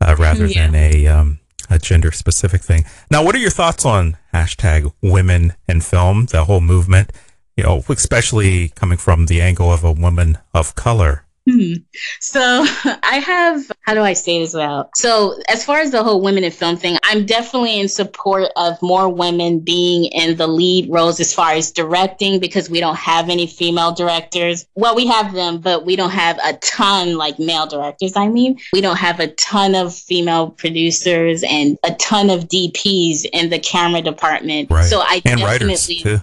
[0.01, 0.67] uh, rather yeah.
[0.67, 5.53] than a um, a gender specific thing now what are your thoughts on hashtag women
[5.67, 7.11] in film the whole movement
[7.57, 11.73] you know especially coming from the angle of a woman of color Hmm.
[12.19, 12.39] So
[13.03, 14.89] I have, how do I say this well?
[14.95, 18.81] So as far as the whole women in film thing, I'm definitely in support of
[18.81, 23.29] more women being in the lead roles as far as directing because we don't have
[23.29, 24.65] any female directors.
[24.75, 28.17] Well, we have them, but we don't have a ton like male directors.
[28.17, 33.25] I mean, we don't have a ton of female producers and a ton of DPs
[33.31, 34.69] in the camera department.
[34.69, 34.83] Right.
[34.85, 36.17] So I and definitely, writers too.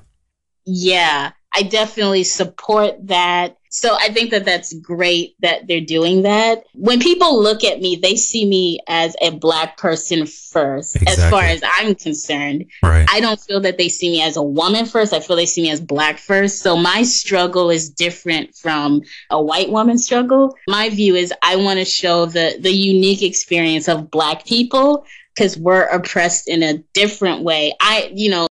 [0.66, 1.32] yeah.
[1.54, 3.56] I definitely support that.
[3.68, 6.62] So I think that that's great that they're doing that.
[6.74, 11.24] When people look at me, they see me as a black person first, exactly.
[11.24, 12.66] as far as I'm concerned.
[12.84, 13.04] Right.
[13.10, 15.12] I don't feel that they see me as a woman first.
[15.12, 16.62] I feel they see me as black first.
[16.62, 20.56] So my struggle is different from a white woman's struggle.
[20.68, 25.58] My view is I want to show the the unique experience of black people because
[25.58, 27.74] we're oppressed in a different way.
[27.80, 28.46] I, you know,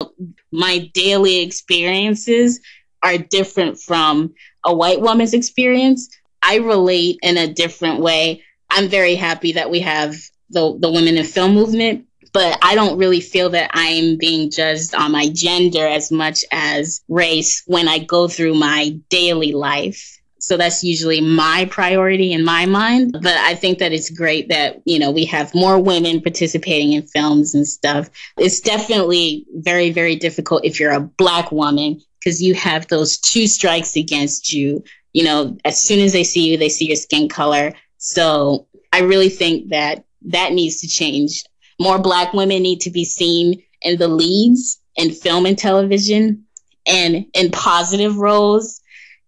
[0.51, 2.59] my daily experiences
[3.03, 6.09] are different from a white woman's experience.
[6.41, 8.43] I relate in a different way.
[8.69, 10.15] I'm very happy that we have
[10.49, 14.95] the, the women in film movement, but I don't really feel that I'm being judged
[14.95, 20.19] on my gender as much as race when I go through my daily life.
[20.39, 23.13] So that's usually my priority in my mind.
[23.13, 27.03] But I think that it's great that, you know, we have more women participating in
[27.03, 28.09] films and stuff.
[28.37, 33.47] It's definitely very, very difficult if you're a black woman because you have those two
[33.47, 34.83] strikes against you.
[35.13, 37.73] You know, as soon as they see you, they see your skin color.
[37.97, 41.43] So I really think that that needs to change.
[41.79, 46.45] More Black women need to be seen in the leads in film and television
[46.85, 48.81] and in positive roles.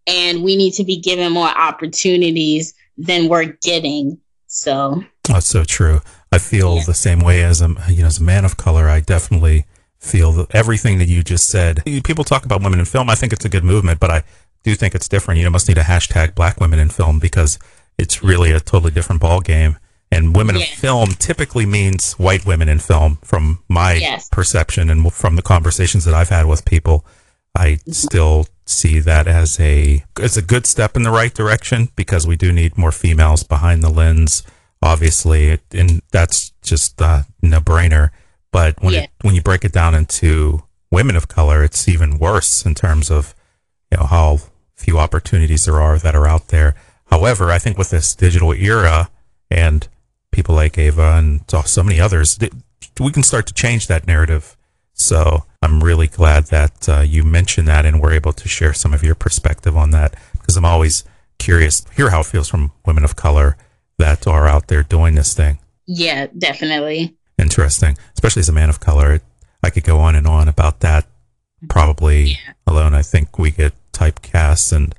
[0.08, 4.19] And we need to be given more opportunities than we're getting.
[4.47, 6.01] So that's so true.
[6.31, 6.84] I feel yeah.
[6.86, 8.88] the same way as a you know as a man of color.
[8.88, 9.65] I definitely
[10.05, 11.83] feel that everything that you just said.
[12.03, 13.09] People talk about women in film.
[13.09, 14.23] I think it's a good movement, but I
[14.63, 15.39] do think it's different.
[15.39, 17.59] You must need a hashtag Black women in film because
[17.97, 19.77] it's really a totally different ball game.
[20.11, 20.69] And women yes.
[20.69, 24.29] in film typically means white women in film, from my yes.
[24.29, 27.05] perception and from the conversations that I've had with people.
[27.55, 27.91] I mm-hmm.
[27.91, 32.35] still see that as a as a good step in the right direction because we
[32.35, 34.43] do need more females behind the lens,
[34.81, 38.09] obviously, and that's just a no brainer.
[38.55, 39.01] But when yeah.
[39.01, 43.11] it, when you break it down into women of color, it's even worse in terms
[43.11, 43.35] of
[43.91, 44.37] you know how
[44.77, 46.73] few opportunities there are that are out there.
[47.07, 49.09] However, I think with this digital era
[49.51, 49.85] and
[50.31, 52.39] people like Ava and so many others,
[52.97, 54.55] we can start to change that narrative.
[54.93, 58.93] So I'm really glad that uh, you mentioned that and we're able to share some
[58.93, 61.03] of your perspective on that because I'm always
[61.39, 63.57] curious to hear how it feels from women of color
[63.97, 65.59] that are out there doing this thing.
[65.87, 69.21] Yeah, definitely interesting, especially as a man of color.
[69.63, 71.06] I could go on and on about that
[71.67, 72.54] probably yeah.
[72.67, 72.93] alone.
[72.93, 74.93] I think we get typecast and,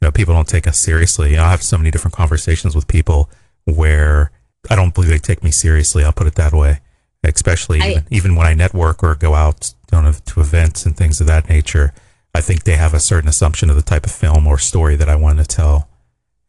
[0.00, 1.38] you know, people don't take us seriously.
[1.38, 3.30] I have so many different conversations with people
[3.64, 4.30] where
[4.68, 6.04] I don't believe they take me seriously.
[6.04, 6.80] I'll put it that way,
[7.24, 11.26] especially I, even, even when I network or go out to events and things of
[11.26, 11.92] that nature.
[12.34, 15.08] I think they have a certain assumption of the type of film or story that
[15.08, 15.88] I want to tell.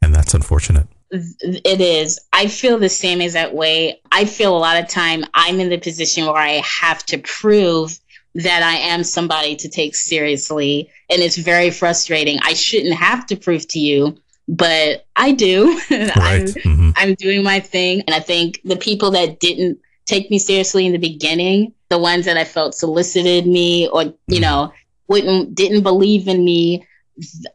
[0.02, 2.20] And that's unfortunate it is.
[2.32, 4.02] I feel the same as that way.
[4.12, 8.00] I feel a lot of time I'm in the position where I have to prove
[8.36, 10.90] that I am somebody to take seriously.
[11.10, 12.40] And it's very frustrating.
[12.44, 15.80] I shouldn't have to prove to you, but I do.
[15.92, 16.16] Right.
[16.16, 16.92] I'm, mm-hmm.
[16.96, 18.02] I'm doing my thing.
[18.02, 22.26] And I think the people that didn't take me seriously in the beginning, the ones
[22.26, 24.42] that I felt solicited me or, you mm-hmm.
[24.42, 24.74] know,
[25.08, 26.88] wouldn't didn't believe in me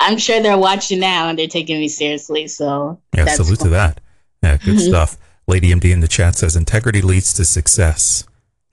[0.01, 2.49] I'm sure they're watching now and they're taking me seriously.
[2.49, 3.67] So yeah, salute cool.
[3.67, 4.01] to that.
[4.43, 4.89] Yeah, good mm-hmm.
[4.89, 5.17] stuff.
[5.49, 8.25] Lady MD in the chat says integrity leads to success.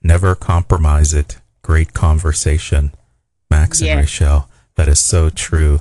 [0.02, 1.38] Never compromise it.
[1.62, 2.92] Great conversation,
[3.50, 3.92] Max yeah.
[3.92, 4.48] and Rachel.
[4.74, 5.80] That is so true,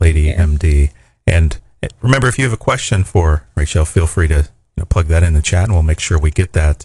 [0.00, 0.44] Lady yeah.
[0.44, 0.90] MD.
[1.26, 4.84] And eh, remember, if you have a question for Rachel, feel free to you know,
[4.84, 6.84] plug that in the chat, and we'll make sure we get that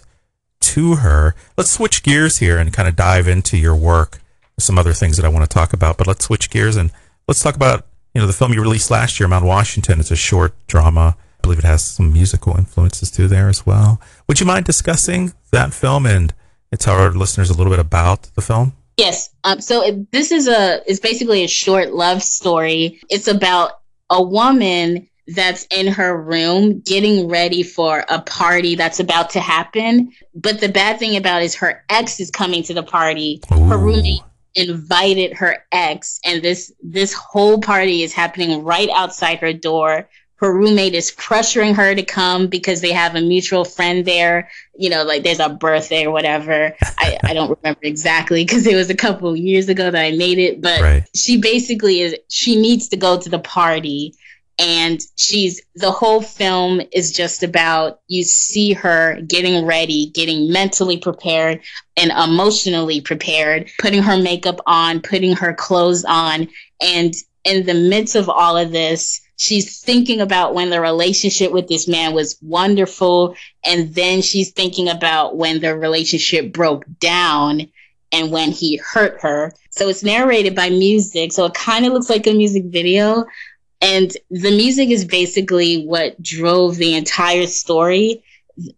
[0.60, 1.34] to her.
[1.56, 4.20] Let's switch gears here and kind of dive into your work.
[4.58, 6.92] Some other things that I want to talk about, but let's switch gears and
[7.30, 10.00] let's talk about you know the film you released last year, Mount Washington.
[10.00, 11.16] It's a short drama.
[11.16, 14.00] I believe it has some musical influences too there as well.
[14.26, 16.34] Would you mind discussing that film and
[16.76, 18.72] tell our listeners a little bit about the film?
[18.96, 19.30] Yes.
[19.44, 23.00] Um, so it, this is a it's basically a short love story.
[23.08, 29.30] It's about a woman that's in her room getting ready for a party that's about
[29.30, 30.10] to happen.
[30.34, 33.40] But the bad thing about it is her ex is coming to the party.
[33.52, 33.66] Ooh.
[33.66, 34.22] Her roommate
[34.54, 40.08] invited her ex and this this whole party is happening right outside her door.
[40.36, 44.50] Her roommate is pressuring her to come because they have a mutual friend there.
[44.76, 46.74] You know like there's a birthday or whatever.
[46.98, 50.38] I, I don't remember exactly because it was a couple years ago that i made
[50.38, 51.08] it but right.
[51.14, 54.14] she basically is she needs to go to the party
[54.60, 60.98] and she's the whole film is just about you see her getting ready getting mentally
[60.98, 61.60] prepared
[61.96, 66.46] and emotionally prepared putting her makeup on putting her clothes on
[66.82, 71.66] and in the midst of all of this she's thinking about when the relationship with
[71.66, 77.66] this man was wonderful and then she's thinking about when the relationship broke down
[78.12, 79.52] and when he hurt her.
[79.70, 81.32] So it's narrated by music.
[81.32, 83.24] So it kind of looks like a music video.
[83.80, 88.22] And the music is basically what drove the entire story.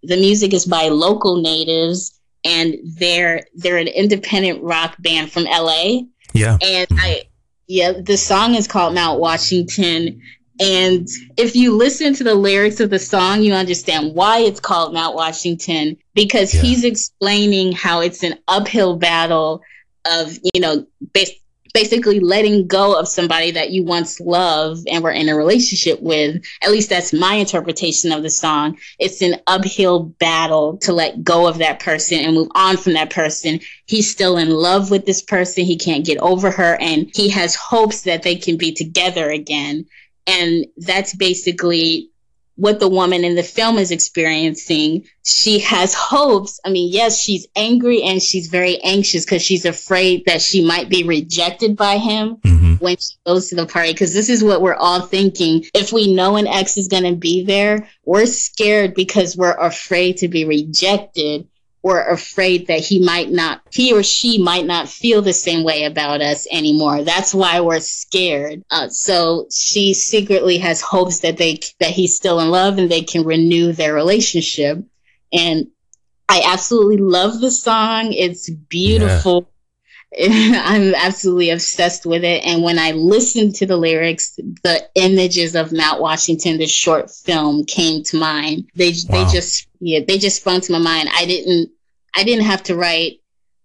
[0.02, 6.02] The music is by local natives and they're they're an independent rock band from LA.
[6.32, 6.58] Yeah.
[6.62, 6.86] And.
[6.92, 7.24] I
[7.68, 10.20] yeah, the song is called Mount Washington
[10.62, 14.94] and if you listen to the lyrics of the song, you understand why it's called
[14.94, 16.60] Mount Washington because yeah.
[16.60, 19.62] he's explaining how it's an uphill battle
[20.04, 21.30] of, you know, bas-
[21.72, 26.42] basically letting go of somebody that you once loved and were in a relationship with.
[26.62, 28.78] At least that's my interpretation of the song.
[28.98, 33.10] It's an uphill battle to let go of that person and move on from that
[33.10, 33.60] person.
[33.86, 35.64] He's still in love with this person.
[35.64, 39.86] He can't get over her and he has hopes that they can be together again.
[40.26, 42.11] And that's basically
[42.56, 45.04] what the woman in the film is experiencing.
[45.24, 46.60] She has hopes.
[46.64, 50.88] I mean, yes, she's angry and she's very anxious because she's afraid that she might
[50.88, 52.74] be rejected by him mm-hmm.
[52.74, 53.92] when she goes to the party.
[53.92, 55.64] Because this is what we're all thinking.
[55.74, 60.18] If we know an ex is going to be there, we're scared because we're afraid
[60.18, 61.48] to be rejected
[61.82, 65.84] we're afraid that he might not, he or she might not feel the same way
[65.84, 67.02] about us anymore.
[67.02, 68.62] That's why we're scared.
[68.70, 73.02] Uh, so she secretly has hopes that they, that he's still in love and they
[73.02, 74.78] can renew their relationship.
[75.32, 75.68] And
[76.28, 78.12] I absolutely love the song.
[78.12, 79.51] It's beautiful.
[80.20, 82.44] I'm absolutely obsessed with it.
[82.44, 87.64] And when I listened to the lyrics, the images of Mount Washington, the short film,
[87.64, 88.68] came to mind.
[88.74, 89.24] They wow.
[89.24, 91.08] they just yeah they just sprung to my mind.
[91.16, 91.70] I didn't
[92.14, 93.20] I didn't have to write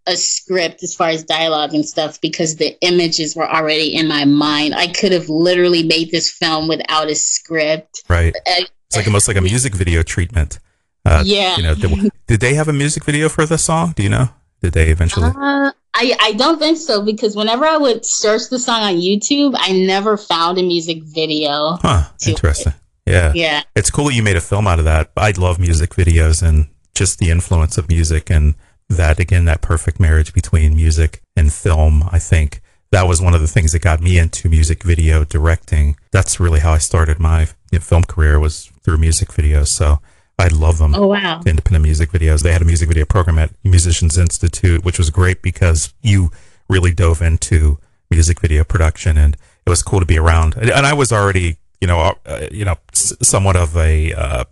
[0.08, 4.24] a script as far as dialogue and stuff because the images were already in my
[4.24, 4.74] mind.
[4.74, 8.04] I could have literally made this film without a script.
[8.08, 8.34] Right.
[8.36, 10.60] Uh, it's like almost like a music video treatment.
[11.04, 11.58] Uh, yeah.
[11.58, 13.94] You know, did, did, they have a music video for the song?
[13.98, 14.30] Do you know?
[14.62, 15.32] Did they eventually?
[15.36, 19.56] Uh, I, I don't think so because whenever I would search the song on YouTube,
[19.58, 21.78] I never found a music video.
[21.82, 22.04] Huh.
[22.26, 22.74] Interesting.
[23.06, 23.12] It.
[23.12, 23.32] Yeah.
[23.34, 23.64] Yeah.
[23.76, 25.12] It's cool that you made a film out of that.
[25.18, 28.54] I love music videos and just the influence of music and
[28.90, 32.04] that again, that perfect marriage between music and film.
[32.12, 35.98] I think that was one of the things that got me into music video directing.
[36.12, 37.48] That's really how I started my
[37.82, 39.68] film career was through music videos.
[39.68, 40.00] So
[40.40, 40.94] I love them.
[40.94, 41.42] Oh wow!
[41.46, 42.44] Independent music videos.
[42.44, 46.32] They had a music video program at Musicians Institute, which was great because you
[46.70, 47.80] really dove into
[48.12, 50.56] music video production, and it was cool to be around.
[50.56, 54.44] And I was already, you know, uh, you know, somewhat of a, uh,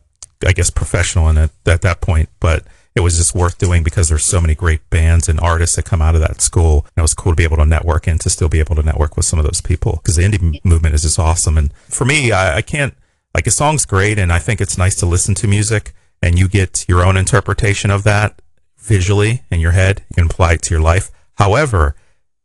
[0.45, 4.09] I guess, professional in it at that point, but it was just worth doing because
[4.09, 6.85] there's so many great bands and artists that come out of that school.
[6.85, 8.83] And it was cool to be able to network and to still be able to
[8.83, 11.57] network with some of those people because the indie movement is just awesome.
[11.57, 12.93] And for me, I, I can't
[13.35, 16.47] like a song's great and I think it's nice to listen to music and you
[16.47, 18.41] get your own interpretation of that
[18.77, 20.03] visually in your head.
[20.09, 21.11] You can apply it to your life.
[21.33, 21.97] However,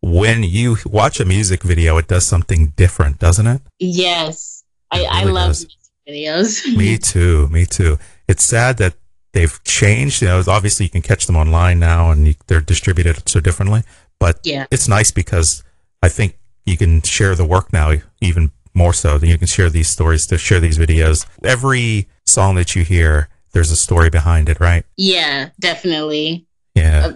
[0.03, 3.63] when you watch a music video, it does something different, doesn't it?
[3.79, 4.65] Yes.
[4.93, 5.57] It I, really I love
[6.09, 6.77] videos.
[6.77, 7.47] me too.
[7.51, 7.97] Me too.
[8.27, 8.95] It's sad that
[9.33, 10.23] they've changed.
[10.23, 13.85] You know, obviously you can catch them online now and you, they're distributed so differently,
[14.19, 14.67] but yeah.
[14.73, 15.63] it's nice because
[16.03, 18.51] I think you can share the work now even
[18.81, 21.27] more so than you can share these stories to share these videos.
[21.45, 24.85] Every song that you hear, there's a story behind it, right?
[24.97, 26.47] Yeah, definitely.
[26.75, 27.13] Yeah.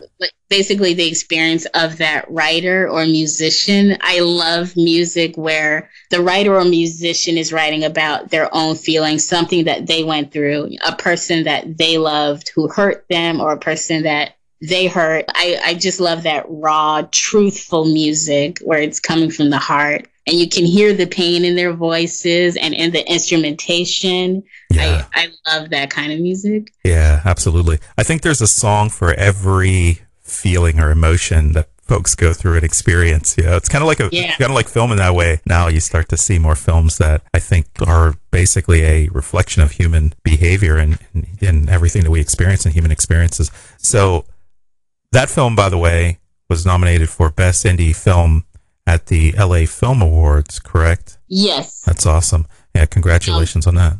[0.51, 3.97] Basically, the experience of that writer or musician.
[4.03, 9.65] I love music where the writer or musician is writing about their own feelings, something
[9.65, 14.03] that they went through, a person that they loved who hurt them, or a person
[14.03, 14.35] that
[14.69, 15.27] they hurt.
[15.29, 20.39] I, I just love that raw, truthful music where it's coming from the heart and
[20.39, 24.43] you can hear the pain in their voices and in the instrumentation.
[24.71, 25.05] Yeah.
[25.15, 26.73] I, I love that kind of music.
[26.83, 27.79] Yeah, absolutely.
[27.99, 32.65] I think there's a song for every feeling or emotion that folks go through and
[32.65, 33.37] experience.
[33.37, 34.35] Yeah, it's kind of like a yeah.
[34.37, 35.41] kind of like film in that way.
[35.45, 39.73] Now you start to see more films that I think are basically a reflection of
[39.73, 43.51] human behavior and, and, and everything that we experience in human experiences.
[43.77, 44.25] So
[45.15, 48.45] that film, by the way, was nominated for Best Indie Film
[48.87, 51.19] at the LA Film Awards, correct?
[51.29, 51.81] Yes.
[51.83, 52.47] That's awesome.
[52.75, 53.97] Yeah, congratulations um, on that.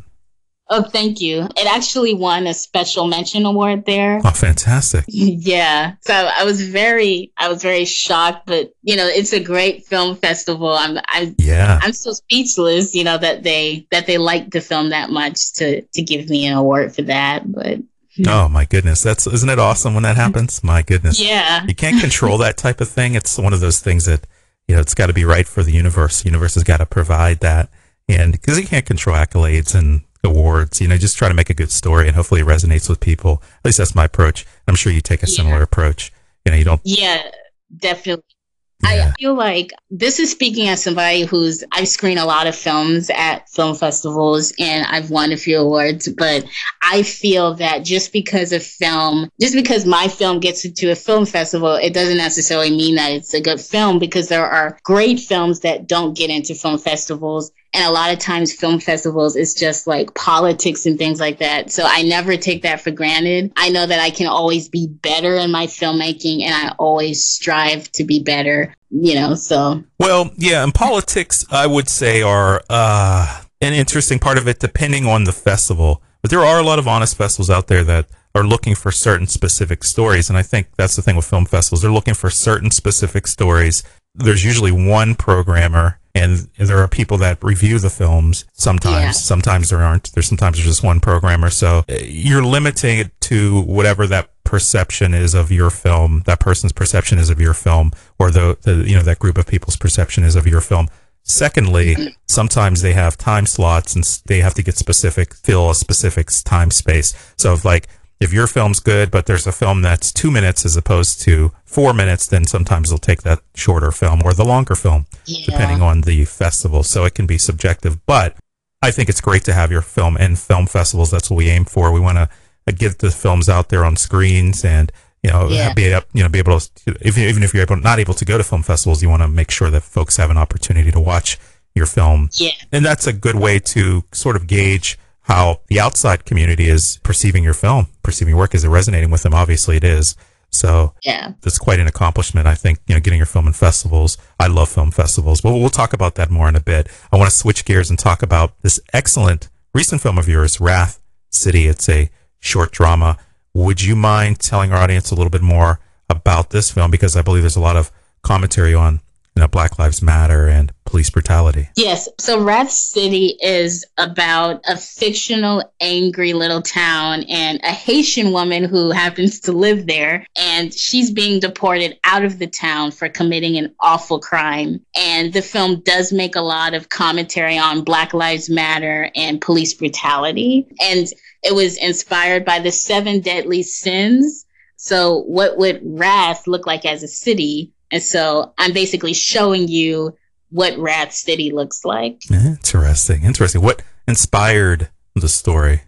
[0.67, 1.43] Oh, thank you.
[1.55, 4.19] It actually won a special mention award there.
[4.25, 5.05] Oh, fantastic.
[5.07, 5.93] yeah.
[6.01, 10.15] So I was very I was very shocked, but you know, it's a great film
[10.15, 10.73] festival.
[10.73, 11.79] I'm I yeah.
[11.83, 15.81] I'm so speechless, you know, that they that they liked the film that much to
[15.81, 17.43] to give me an award for that.
[17.45, 17.81] But
[18.27, 19.03] Oh my goodness.
[19.03, 20.63] That's isn't it awesome when that happens?
[20.63, 21.19] My goodness.
[21.19, 21.65] Yeah.
[21.67, 23.15] You can't control that type of thing.
[23.15, 24.25] It's one of those things that
[24.67, 26.21] you know, it's got to be right for the universe.
[26.21, 27.69] The universe has got to provide that.
[28.07, 31.53] And because you can't control accolades and awards, you know, just try to make a
[31.53, 33.43] good story and hopefully it resonates with people.
[33.59, 34.45] At least that's my approach.
[34.67, 36.11] I'm sure you take a similar approach.
[36.45, 36.81] You know, you don't.
[36.83, 37.29] Yeah.
[37.75, 38.34] definitely
[38.83, 43.09] I feel like this is speaking as somebody who's I've screened a lot of films
[43.15, 46.45] at film festivals and I've won a few awards, but
[46.81, 51.25] I feel that just because a film, just because my film gets into a film
[51.25, 55.61] festival, it doesn't necessarily mean that it's a good film because there are great films
[55.61, 59.85] that don't get into film festivals and a lot of times film festivals is just
[59.85, 61.71] like politics and things like that.
[61.71, 63.51] So I never take that for granted.
[63.57, 67.91] I know that I can always be better in my filmmaking and I always strive
[67.93, 69.83] to be better, you know, so.
[69.99, 75.05] Well, yeah, and politics I would say are uh an interesting part of it depending
[75.05, 76.01] on the festival.
[76.21, 79.27] But there are a lot of honest festivals out there that are looking for certain
[79.27, 80.29] specific stories.
[80.29, 81.81] And I think that's the thing with film festivals.
[81.81, 83.83] They're looking for certain specific stories.
[84.13, 89.03] There's usually one programmer and there are people that review the films sometimes.
[89.03, 89.11] Yeah.
[89.11, 90.13] sometimes there aren't.
[90.13, 91.49] There's sometimes there's just one programmer.
[91.49, 96.71] So uh, you're limiting it to whatever that perception is of your film that person's
[96.71, 100.23] perception is of your film or the, the you know that group of people's perception
[100.23, 100.87] is of your film.
[101.23, 101.95] Secondly
[102.27, 106.71] sometimes they have time slots and they have to get specific fill a specific time
[106.71, 107.13] space.
[107.37, 107.87] So if like
[108.19, 111.93] if your film's good, but there's a film that's two minutes as opposed to four
[111.93, 115.45] minutes, then sometimes they'll take that shorter film or the longer film, yeah.
[115.45, 116.83] depending on the festival.
[116.83, 118.35] So it can be subjective, but
[118.81, 121.11] I think it's great to have your film in film festivals.
[121.11, 121.91] That's what we aim for.
[121.91, 122.29] We want to
[122.67, 124.91] uh, get the films out there on screens and
[125.23, 125.73] you know yeah.
[125.73, 128.37] be you know be able to if, even if you're able, not able to go
[128.37, 131.39] to film festivals, you want to make sure that folks have an opportunity to watch
[131.73, 132.29] your film.
[132.33, 136.99] Yeah, and that's a good way to sort of gauge how the outside community is
[137.03, 138.53] perceiving your film, perceiving your work.
[138.53, 139.33] Is it resonating with them?
[139.33, 140.15] Obviously, it is.
[140.51, 142.47] So yeah, that's quite an accomplishment.
[142.47, 144.17] I think you know getting your film in festivals.
[144.39, 146.87] I love film festivals, but we'll talk about that more in a bit.
[147.11, 151.01] I want to switch gears and talk about this excellent recent film of yours, Wrath
[151.29, 151.65] City.
[151.65, 152.09] It's a
[152.39, 153.17] short drama.
[153.53, 156.91] Would you mind telling our audience a little bit more about this film?
[156.91, 159.01] Because I believe there's a lot of commentary on
[159.35, 161.67] you know, Black Lives Matter and police brutality.
[161.75, 162.07] Yes.
[162.19, 168.91] So Wrath City is about a fictional, angry little town and a Haitian woman who
[168.91, 170.25] happens to live there.
[170.37, 174.79] And she's being deported out of the town for committing an awful crime.
[174.95, 179.73] And the film does make a lot of commentary on Black Lives Matter and police
[179.73, 180.65] brutality.
[180.81, 181.07] And
[181.43, 184.45] it was inspired by the seven deadly sins.
[184.77, 187.73] So, what would Wrath look like as a city?
[187.95, 190.17] And so I'm basically showing you
[190.49, 192.29] what Wrath City looks like.
[192.29, 193.23] Interesting.
[193.23, 193.61] Interesting.
[193.61, 195.83] What inspired the story?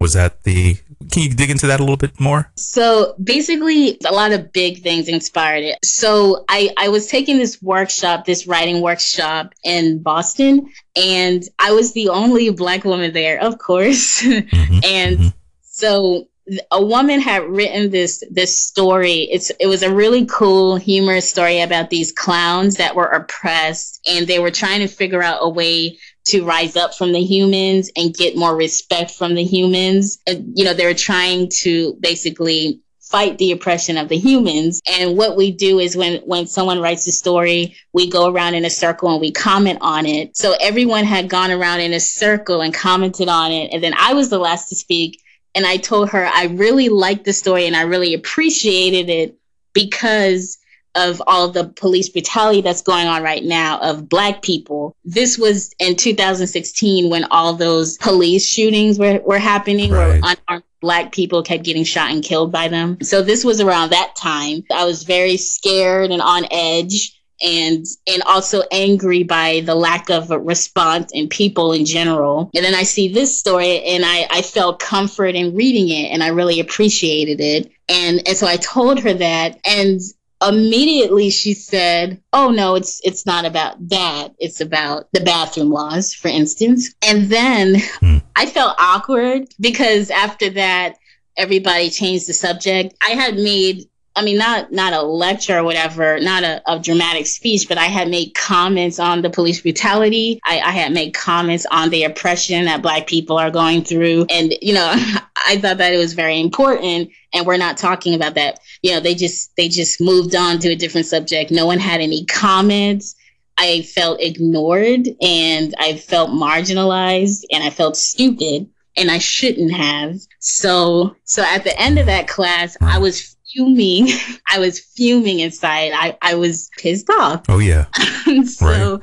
[0.00, 0.74] Was that the
[1.12, 2.50] can you dig into that a little bit more?
[2.56, 5.78] So basically a lot of big things inspired it.
[5.84, 11.92] So I, I was taking this workshop, this writing workshop in Boston, and I was
[11.92, 14.20] the only black woman there, of course.
[14.32, 15.28] Mm-hmm, and mm-hmm.
[15.62, 16.26] so
[16.70, 19.28] a woman had written this this story.
[19.30, 24.26] It's it was a really cool humorous story about these clowns that were oppressed and
[24.26, 28.14] they were trying to figure out a way to rise up from the humans and
[28.14, 30.18] get more respect from the humans.
[30.26, 34.80] And you know they were trying to basically fight the oppression of the humans.
[34.98, 38.64] And what we do is when when someone writes a story we go around in
[38.64, 40.36] a circle and we comment on it.
[40.36, 43.72] So everyone had gone around in a circle and commented on it.
[43.72, 45.20] And then i was the last to speak
[45.54, 49.38] and I told her I really liked the story and I really appreciated it
[49.72, 50.58] because
[50.94, 54.94] of all the police brutality that's going on right now of black people.
[55.04, 60.20] This was in 2016 when all those police shootings were, were happening right.
[60.22, 62.98] where unarmed black people kept getting shot and killed by them.
[63.02, 64.64] So this was around that time.
[64.70, 70.30] I was very scared and on edge and and also angry by the lack of
[70.30, 72.50] a response in people in general.
[72.54, 76.22] And then I see this story and I, I felt comfort in reading it and
[76.22, 77.70] I really appreciated it.
[77.88, 80.00] And and so I told her that and
[80.46, 84.28] immediately she said, "Oh no, it's it's not about that.
[84.38, 88.18] It's about the bathroom laws, for instance." And then hmm.
[88.36, 90.96] I felt awkward because after that
[91.36, 92.94] everybody changed the subject.
[93.06, 97.26] I had made I mean, not not a lecture or whatever, not a, a dramatic
[97.26, 100.38] speech, but I had made comments on the police brutality.
[100.44, 104.54] I, I had made comments on the oppression that Black people are going through, and
[104.60, 104.92] you know,
[105.46, 107.10] I thought that it was very important.
[107.34, 108.60] And we're not talking about that.
[108.82, 111.50] You know, they just they just moved on to a different subject.
[111.50, 113.14] No one had any comments.
[113.58, 120.18] I felt ignored and I felt marginalized and I felt stupid and I shouldn't have.
[120.38, 124.08] So so at the end of that class, I was fuming.
[124.50, 125.92] I was fuming inside.
[125.94, 127.44] I, I was pissed off.
[127.48, 127.86] Oh yeah.
[128.44, 129.00] so right.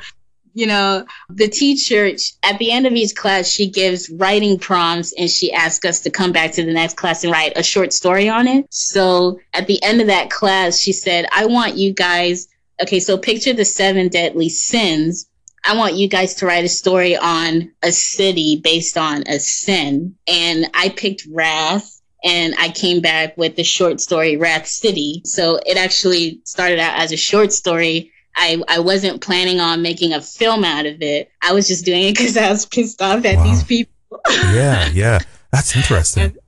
[0.54, 2.12] you know, the teacher
[2.44, 6.10] at the end of each class, she gives writing prompts and she asks us to
[6.10, 8.66] come back to the next class and write a short story on it.
[8.70, 12.48] So at the end of that class, she said, I want you guys,
[12.82, 15.28] okay, so picture the seven deadly sins.
[15.66, 20.16] I want you guys to write a story on a city based on a sin.
[20.26, 25.22] And I picked Wrath and I came back with the short story Wrath City.
[25.26, 30.14] So it actually started out as a short story I, I wasn't planning on making
[30.14, 31.30] a film out of it.
[31.42, 33.44] I was just doing it because I was pissed off at wow.
[33.44, 33.94] these people.
[34.32, 35.20] yeah, yeah.
[35.52, 36.36] That's interesting.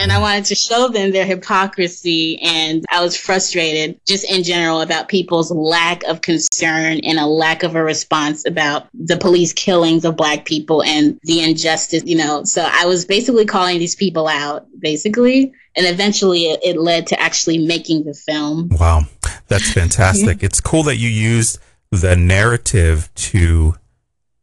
[0.00, 0.10] And.
[0.10, 2.38] I wanted to show them their hypocrisy.
[2.42, 7.62] And I was frustrated just in general about people's lack of concern and a lack
[7.62, 12.44] of a response about the police killings of Black people and the injustice, you know.
[12.44, 15.52] So I was basically calling these people out, basically.
[15.76, 18.68] And eventually it, it led to actually making the film.
[18.72, 19.02] Wow.
[19.48, 20.42] That's fantastic.
[20.42, 21.58] it's cool that you used
[21.90, 23.74] the narrative to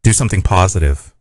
[0.03, 1.13] do something positive.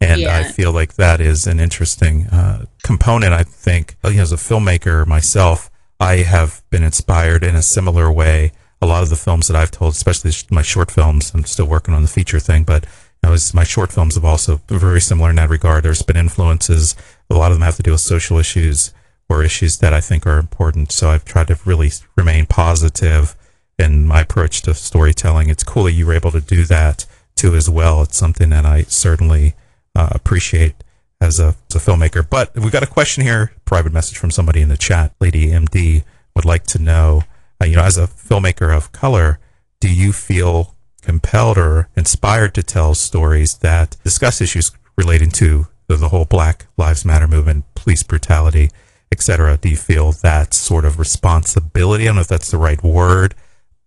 [0.00, 0.36] And yeah.
[0.36, 3.32] I feel like that is an interesting uh, component.
[3.32, 8.12] I think, you know, as a filmmaker myself, I have been inspired in a similar
[8.12, 8.52] way.
[8.82, 11.94] A lot of the films that I've told, especially my short films, I'm still working
[11.94, 12.84] on the feature thing, but
[13.24, 15.82] you know, my short films have also been very similar in that regard.
[15.82, 16.94] There's been influences.
[17.30, 18.92] A lot of them have to do with social issues
[19.30, 20.92] or issues that I think are important.
[20.92, 23.34] So I've tried to really remain positive
[23.78, 25.48] in my approach to storytelling.
[25.48, 28.02] It's cool that you were able to do that too as well.
[28.02, 29.54] It's something that I certainly
[29.96, 30.74] uh, appreciate
[31.20, 32.28] as a, as a filmmaker.
[32.28, 35.14] But we've got a question here, private message from somebody in the chat.
[35.20, 37.22] Lady MD would like to know,
[37.60, 39.38] uh, you know, as a filmmaker of color,
[39.80, 45.96] do you feel compelled or inspired to tell stories that discuss issues relating to the,
[45.96, 48.70] the whole Black Lives Matter movement, police brutality,
[49.12, 49.56] etc.
[49.56, 52.04] Do you feel that sort of responsibility?
[52.04, 53.34] I don't know if that's the right word,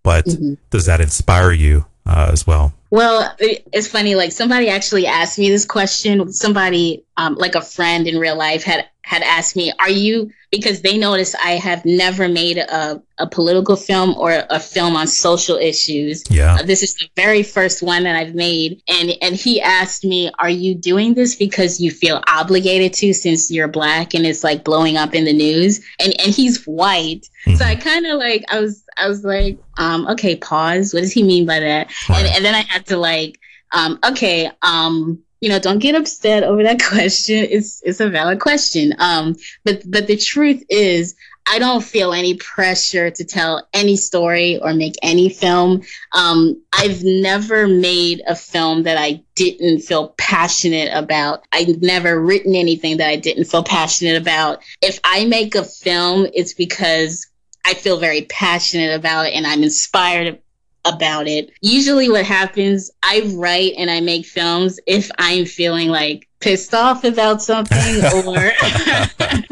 [0.01, 0.53] but mm-hmm.
[0.69, 2.73] does that inspire you uh, as well?
[2.91, 4.15] Well, it's funny.
[4.15, 6.31] Like somebody actually asked me this question.
[6.31, 10.81] Somebody, um, like a friend in real life, had had asked me, "Are you?" Because
[10.81, 15.57] they noticed I have never made a, a political film or a film on social
[15.57, 16.23] issues.
[16.31, 20.03] Yeah, uh, this is the very first one that I've made, and and he asked
[20.03, 24.43] me, "Are you doing this because you feel obligated to, since you're black and it's
[24.43, 27.55] like blowing up in the news?" And and he's white, mm-hmm.
[27.55, 30.93] so I kind of like I was I was like, um, okay, pause.
[30.93, 31.91] What does he mean by that?
[32.09, 33.39] And and then I had to like,
[33.71, 37.47] um, okay, um you know, don't get upset over that question.
[37.49, 38.93] It's it's a valid question.
[38.99, 41.15] Um, but but the truth is,
[41.51, 45.81] I don't feel any pressure to tell any story or make any film.
[46.13, 51.43] Um, I've never made a film that I didn't feel passionate about.
[51.51, 54.61] I've never written anything that I didn't feel passionate about.
[54.81, 57.27] If I make a film, it's because
[57.65, 60.39] I feel very passionate about it and I'm inspired
[60.85, 61.51] about it.
[61.61, 67.03] Usually, what happens, I write and I make films if I'm feeling like pissed off
[67.03, 68.51] about something or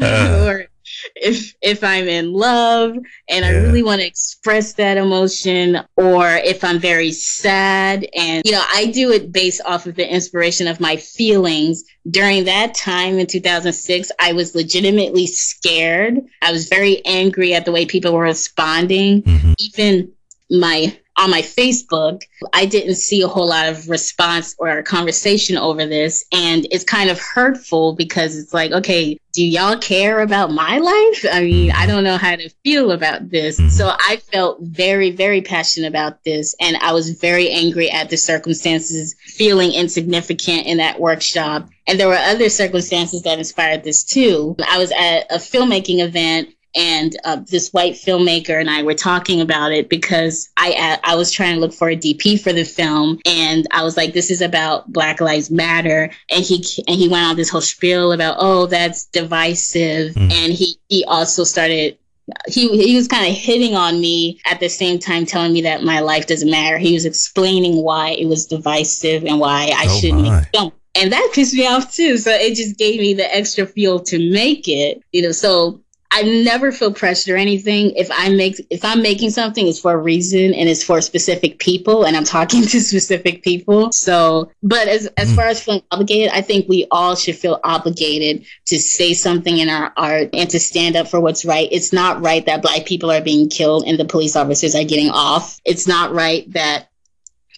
[0.00, 0.68] or
[1.14, 2.96] if if I'm in love
[3.28, 3.46] and yeah.
[3.46, 8.64] I really want to express that emotion or if I'm very sad and you know
[8.72, 13.26] I do it based off of the inspiration of my feelings during that time in
[13.26, 19.22] 2006 I was legitimately scared I was very angry at the way people were responding
[19.22, 19.52] mm-hmm.
[19.58, 20.12] even
[20.50, 22.22] my on my Facebook,
[22.54, 26.24] I didn't see a whole lot of response or conversation over this.
[26.32, 31.24] And it's kind of hurtful because it's like, okay, do y'all care about my life?
[31.30, 33.58] I mean, I don't know how to feel about this.
[33.58, 33.68] Mm-hmm.
[33.68, 36.54] So I felt very, very passionate about this.
[36.60, 41.68] And I was very angry at the circumstances, feeling insignificant in that workshop.
[41.86, 44.56] And there were other circumstances that inspired this too.
[44.66, 49.40] I was at a filmmaking event and uh, this white filmmaker and I were talking
[49.40, 53.18] about it because I I was trying to look for a DP for the film,
[53.26, 57.26] and I was like, "This is about Black Lives Matter," and he and he went
[57.26, 60.32] on this whole spiel about, "Oh, that's divisive," mm.
[60.32, 61.98] and he he also started
[62.46, 65.82] he he was kind of hitting on me at the same time telling me that
[65.82, 66.78] my life doesn't matter.
[66.78, 70.44] He was explaining why it was divisive and why I oh shouldn't my.
[70.54, 70.72] film.
[70.94, 72.18] And that pissed me off too.
[72.18, 75.00] So it just gave me the extra fuel to make it.
[75.12, 75.80] You know, so
[76.10, 77.92] I never feel pressured or anything.
[77.94, 81.58] If I make if I'm making something, it's for a reason and it's for specific
[81.58, 83.90] people, and I'm talking to specific people.
[83.92, 85.36] So, but as as mm.
[85.36, 89.68] far as feeling obligated, I think we all should feel obligated to say something in
[89.68, 91.68] our art and to stand up for what's right.
[91.70, 95.10] It's not right that black people are being killed and the police officers are getting
[95.10, 95.60] off.
[95.66, 96.88] It's not right that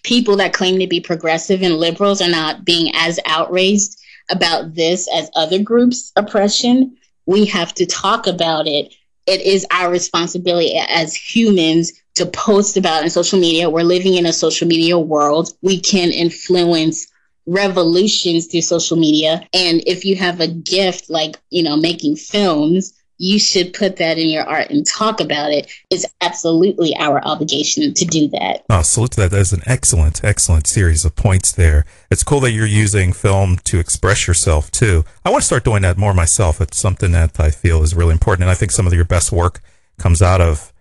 [0.03, 3.95] people that claim to be progressive and liberals are not being as outraged
[4.29, 6.97] about this as other groups' oppression
[7.31, 8.93] we have to talk about it.
[9.25, 13.69] It is our responsibility as humans to post about in social media.
[13.69, 15.53] We're living in a social media world.
[15.61, 17.07] We can influence
[17.45, 19.47] revolutions through social media.
[19.53, 24.17] And if you have a gift like, you know, making films, you should put that
[24.17, 25.71] in your art and talk about it.
[25.91, 28.65] It's absolutely our obligation to do that.
[28.67, 29.29] Oh, salute to that.
[29.29, 31.85] That is an excellent, excellent series of points there.
[32.09, 35.05] It's cool that you're using film to express yourself too.
[35.23, 36.59] I want to start doing that more myself.
[36.59, 38.45] It's something that I feel is really important.
[38.45, 39.61] And I think some of your best work
[39.99, 40.73] comes out of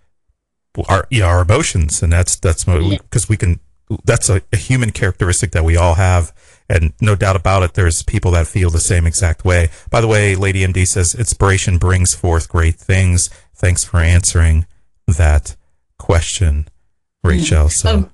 [0.88, 2.02] our, you know, our emotions.
[2.02, 3.60] And that's, that's because we can,
[4.06, 6.32] that's a, a human characteristic that we all have
[6.70, 9.70] and no doubt about it, there's people that feel the same exact way.
[9.90, 13.28] By the way, Lady MD says inspiration brings forth great things.
[13.54, 14.66] Thanks for answering
[15.06, 15.56] that
[15.98, 16.68] question,
[17.24, 17.68] Rachel.
[17.80, 18.10] So,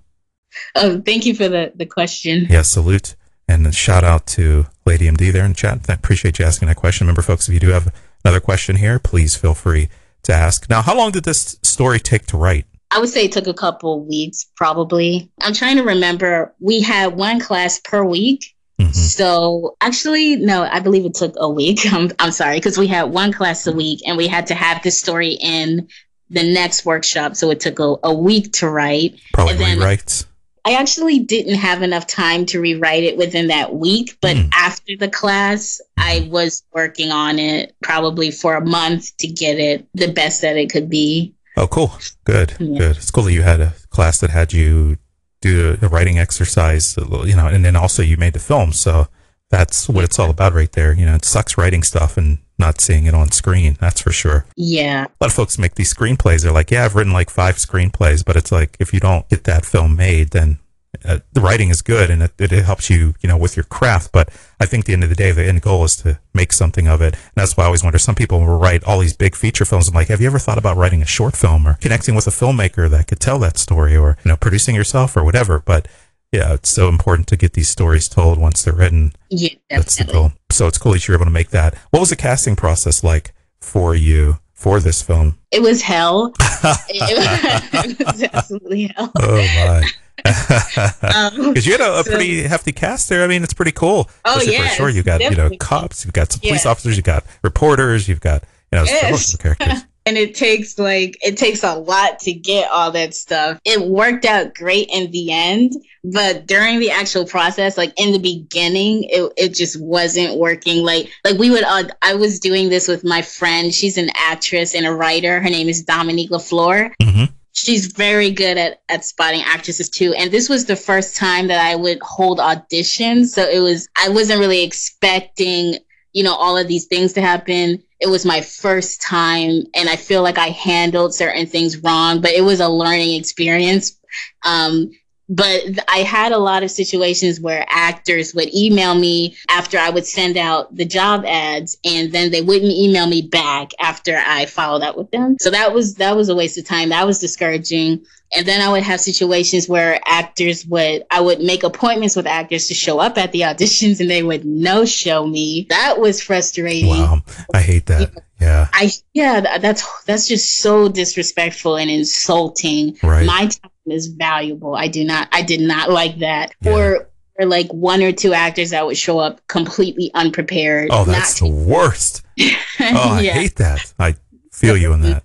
[0.75, 2.47] oh, oh thank you for the, the question.
[2.49, 3.15] Yeah, salute.
[3.47, 5.89] And shout out to Lady MD there in the chat.
[5.89, 7.07] I appreciate you asking that question.
[7.07, 7.95] Remember, folks, if you do have
[8.25, 9.89] another question here, please feel free
[10.23, 10.69] to ask.
[10.71, 12.65] Now, how long did this story take to write?
[12.91, 15.31] I would say it took a couple weeks, probably.
[15.41, 16.55] I'm trying to remember.
[16.61, 18.55] We had one class per week.
[18.81, 18.93] Mm-hmm.
[18.93, 21.81] So actually, no, I believe it took a week.
[21.93, 24.83] I'm, I'm sorry, because we had one class a week and we had to have
[24.83, 25.89] the story in
[26.31, 27.37] the next workshop.
[27.37, 29.21] So it took a, a week to write.
[29.33, 30.27] Probably rewrites.
[30.67, 34.51] I actually didn't have enough time to rewrite it within that week, but mm.
[34.53, 39.87] after the class, I was working on it probably for a month to get it
[39.95, 41.36] the best that it could be.
[41.57, 41.93] Oh, cool.
[42.25, 42.55] Good.
[42.59, 42.79] Yeah.
[42.79, 42.97] Good.
[42.97, 44.99] It's cool that you had a class that had you
[45.41, 48.73] do a writing exercise, you know, and then also you made the film.
[48.73, 49.09] So
[49.51, 50.93] that's what it's all about right there.
[50.93, 53.77] You know, it sucks writing stuff and not seeing it on screen.
[53.81, 54.47] That's for sure.
[54.57, 55.05] Yeah.
[55.05, 56.43] A lot of folks make these screenplays.
[56.43, 59.45] They're like, yeah, I've written like five screenplays, but it's like, if you don't get
[59.45, 60.59] that film made, then
[61.05, 64.13] uh, the writing is good and it, it, helps you, you know, with your craft.
[64.13, 64.31] But
[64.61, 67.01] I think the end of the day, the end goal is to make something of
[67.01, 67.15] it.
[67.15, 69.89] And that's why I always wonder, some people will write all these big feature films.
[69.89, 72.31] I'm like, have you ever thought about writing a short film or connecting with a
[72.31, 75.61] filmmaker that could tell that story or, you know, producing yourself or whatever?
[75.65, 75.89] But
[76.33, 79.13] yeah, it's so important to get these stories told once they're written.
[79.31, 79.77] Yeah, definitely.
[79.77, 80.33] That's the goal.
[80.51, 81.75] So it's cool that you're able to make that.
[81.91, 84.39] What was the casting process like for you?
[84.57, 85.39] for this film?
[85.53, 86.33] It was hell.
[86.89, 89.13] it, was absolutely hell.
[89.21, 89.85] Oh my!
[90.27, 93.25] Because um, you had a, a so, pretty hefty cast there.
[93.25, 94.11] I mean, it's pretty cool.
[94.25, 94.89] Oh yeah, For sure.
[94.89, 96.71] You got you know cops, you've got some police yeah.
[96.71, 99.37] officers, you've got reporters, you've got you know yes.
[99.37, 99.85] characters.
[100.07, 103.61] and it takes like it takes a lot to get all that stuff.
[103.65, 105.73] It worked out great in the end,
[106.05, 110.85] but during the actual process, like in the beginning, it it just wasn't working.
[110.85, 113.75] Like like we would uh, I was doing this with my friend.
[113.75, 115.41] She's an actress and a writer.
[115.41, 116.95] Her name is Dominique Lafleur.
[117.03, 117.25] Mm-hmm
[117.57, 120.13] she's very good at, at spotting actresses too.
[120.13, 123.29] And this was the first time that I would hold auditions.
[123.29, 125.77] So it was, I wasn't really expecting,
[126.13, 127.83] you know, all of these things to happen.
[127.99, 132.33] It was my first time and I feel like I handled certain things wrong, but
[132.33, 133.99] it was a learning experience.
[134.45, 134.91] Um,
[135.29, 140.07] but I had a lot of situations where actors would email me after I would
[140.07, 144.83] send out the job ads and then they wouldn't email me back after I followed
[144.83, 145.37] up with them.
[145.41, 146.91] So that was that was a waste of time.
[146.91, 148.05] That was discouraging.
[148.37, 152.69] And then I would have situations where actors would I would make appointments with actors
[152.69, 155.67] to show up at the auditions and they would no show me.
[155.71, 156.91] That was frustrating.
[156.91, 157.23] Wow.
[157.53, 158.13] I hate that.
[158.41, 158.69] Yeah.
[158.73, 162.97] I yeah, that's that's just so disrespectful and insulting.
[163.03, 163.25] Right.
[163.25, 164.75] My time is valuable.
[164.75, 166.55] I do not I did not like that.
[166.61, 166.73] Yeah.
[166.73, 167.09] Or
[167.39, 170.89] or like one or two actors that would show up completely unprepared.
[170.91, 172.25] Oh, that's the worst.
[172.41, 173.33] oh, I yeah.
[173.33, 173.93] hate that.
[173.99, 174.17] I
[174.53, 175.23] feel you in that.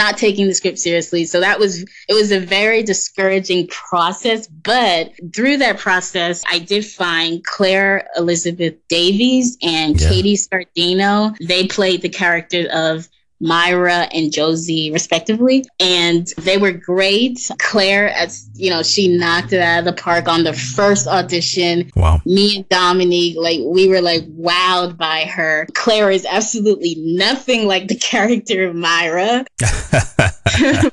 [0.00, 1.26] Not taking the script seriously.
[1.26, 6.86] So that was it was a very discouraging process, but through that process I did
[6.86, 10.08] find Claire Elizabeth Davies and yeah.
[10.08, 11.36] Katie Scardino.
[11.46, 15.64] They played the character of Myra and Josie, respectively.
[15.78, 17.50] And they were great.
[17.58, 21.90] Claire, as you know, she knocked it out of the park on the first audition.
[21.96, 22.20] Wow.
[22.24, 25.66] Me and Dominique, like, we were like wowed by her.
[25.74, 29.44] Claire is absolutely nothing like the character of Myra.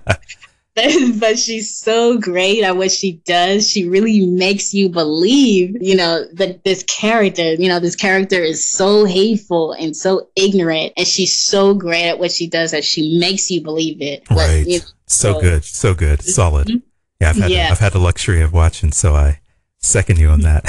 [1.19, 3.67] but she's so great at what she does.
[3.67, 8.69] She really makes you believe, you know, that this character, you know, this character is
[8.69, 13.17] so hateful and so ignorant, and she's so great at what she does that she
[13.17, 14.29] makes you believe it.
[14.29, 14.63] Right.
[14.63, 16.29] But, you know, so, so, good, so good, mm-hmm.
[16.29, 16.67] solid.
[16.67, 16.77] Mm-hmm.
[17.21, 17.69] Yeah, I've had yeah.
[17.71, 19.39] I've had the luxury of watching, so I
[19.79, 20.63] second you on that.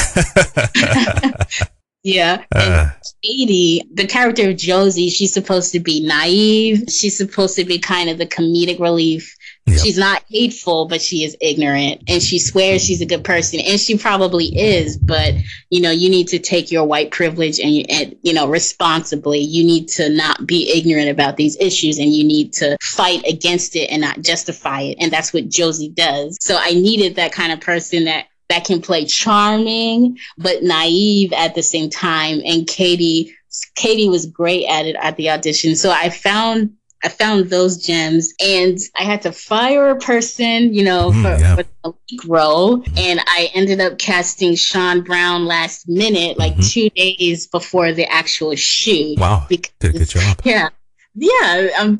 [2.02, 2.44] Yeah.
[2.54, 2.90] Uh,
[3.22, 6.84] Katie, the character of Josie, she's supposed to be naive.
[6.88, 9.36] She's supposed to be kind of the comedic relief
[9.70, 9.80] Yep.
[9.80, 13.78] She's not hateful, but she is ignorant and she swears she's a good person and
[13.78, 15.34] she probably is, but
[15.70, 19.40] you know, you need to take your white privilege and and, you know, responsibly.
[19.40, 23.76] You need to not be ignorant about these issues and you need to fight against
[23.76, 24.98] it and not justify it.
[25.00, 26.36] And that's what Josie does.
[26.40, 31.54] So I needed that kind of person that that can play charming but naive at
[31.54, 33.34] the same time and Katie
[33.74, 35.76] Katie was great at it at the audition.
[35.76, 40.84] So I found I found those gems and I had to fire a person, you
[40.84, 41.56] know, mm, for, yeah.
[41.56, 42.82] for a week role.
[42.96, 46.62] And I ended up casting Sean Brown last minute, like mm-hmm.
[46.62, 49.18] two days before the actual shoot.
[49.18, 49.46] Wow.
[49.48, 50.40] Because, Did a good job.
[50.44, 50.70] Yeah.
[51.14, 51.68] Yeah.
[51.78, 51.98] Um,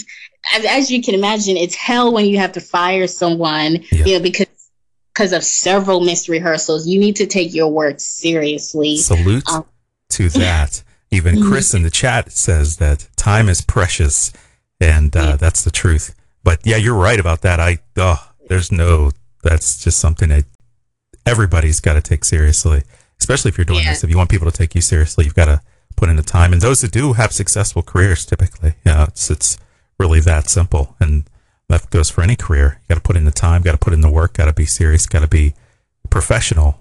[0.54, 4.04] as, as, you can imagine, it's hell when you have to fire someone, yeah.
[4.04, 4.46] you know, because
[5.18, 6.86] because of several missed rehearsals.
[6.86, 8.96] You need to take your work seriously.
[8.98, 9.64] Salute um,
[10.10, 10.84] to that.
[11.10, 11.42] Even.
[11.48, 14.32] Chris in the chat says that time is precious
[14.80, 15.36] and uh, yeah.
[15.36, 16.14] that's the truth.
[16.44, 17.60] But yeah, you're right about that.
[17.60, 19.10] I oh, there's no
[19.42, 20.44] that's just something that
[21.26, 22.82] everybody's got to take seriously,
[23.20, 23.90] especially if you're doing yeah.
[23.90, 24.04] this.
[24.04, 25.60] If you want people to take you seriously, you've got to
[25.96, 26.52] put in the time.
[26.52, 29.58] And those that do have successful careers, typically, yeah, it's it's
[29.98, 30.96] really that simple.
[31.00, 31.24] And
[31.68, 32.80] that goes for any career.
[32.82, 34.52] You got to put in the time, got to put in the work, got to
[34.52, 35.54] be serious, got to be
[36.08, 36.78] professional.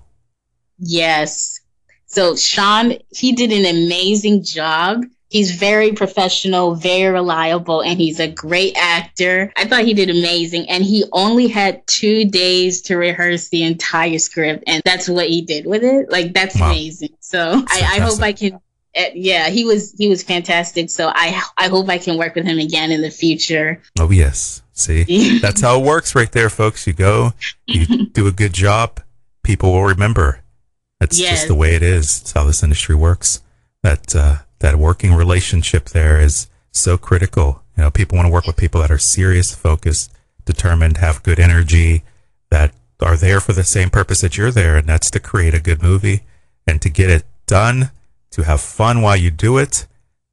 [0.77, 1.59] Yes.
[2.05, 8.29] So Sean, he did an amazing job He's very professional, very reliable, and he's a
[8.29, 9.51] great actor.
[9.57, 10.69] I thought he did amazing.
[10.69, 15.41] And he only had two days to rehearse the entire script, and that's what he
[15.41, 16.09] did with it.
[16.09, 16.67] Like, that's wow.
[16.67, 17.09] amazing.
[17.19, 18.53] So I, I, hope I can.
[18.97, 20.89] Uh, yeah, he was he was fantastic.
[20.89, 23.81] So I I hope I can work with him again in the future.
[23.99, 26.87] Oh yes, see that's how it works right there, folks.
[26.87, 27.33] You go,
[27.65, 29.01] you do a good job,
[29.43, 30.41] people will remember.
[30.99, 31.31] That's yes.
[31.31, 32.21] just the way it is.
[32.21, 33.41] It's how this industry works.
[33.83, 37.63] That uh, that working relationship there is so critical.
[37.75, 40.11] You know, people want to work with people that are serious, focused,
[40.45, 42.03] determined, have good energy,
[42.49, 45.59] that are there for the same purpose that you're there, and that's to create a
[45.59, 46.21] good movie
[46.65, 47.91] and to get it done,
[48.31, 49.85] to have fun while you do it,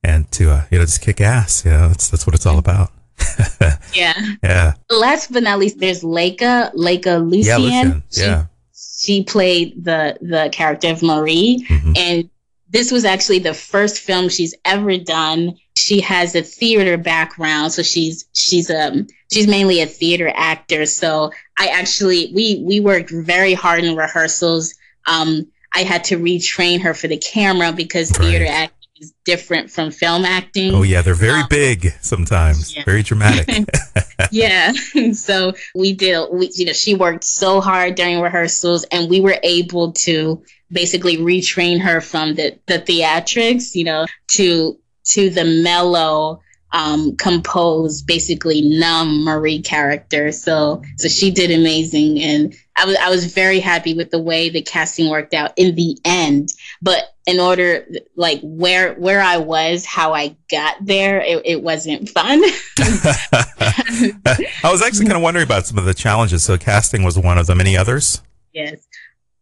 [0.02, 1.64] and to uh, you know just kick ass.
[1.64, 2.90] You know, that's that's what it's all about.
[3.94, 4.14] yeah.
[4.42, 4.74] Yeah.
[4.90, 7.44] Last but not least, there's Laika, Laika Lucien.
[7.44, 8.02] Yeah, Lucien.
[8.10, 8.46] yeah.
[8.72, 11.92] She, she played the the character of Marie, mm-hmm.
[11.96, 12.30] and
[12.74, 15.56] this was actually the first film she's ever done.
[15.76, 20.84] She has a theater background, so she's she's um she's mainly a theater actor.
[20.84, 24.74] So I actually we we worked very hard in rehearsals.
[25.06, 28.26] Um, I had to retrain her for the camera because right.
[28.26, 30.74] theater acting is different from film acting.
[30.74, 32.82] Oh yeah, they're very um, big sometimes, yeah.
[32.84, 33.68] very dramatic.
[34.32, 34.72] yeah,
[35.12, 36.26] so we did.
[36.32, 41.16] We you know she worked so hard during rehearsals, and we were able to basically
[41.16, 46.40] retrain her from the, the theatrics, you know, to to the mellow,
[46.72, 50.32] um, composed, basically numb Marie character.
[50.32, 54.48] So so she did amazing, and I was I was very happy with the way
[54.48, 56.48] the casting worked out in the end.
[56.82, 57.86] But in order,
[58.16, 62.42] like where where I was, how I got there, it, it wasn't fun.
[62.78, 66.42] I was actually kind of wondering about some of the challenges.
[66.42, 67.60] So casting was one of them.
[67.60, 68.20] Any others?
[68.52, 68.86] Yes.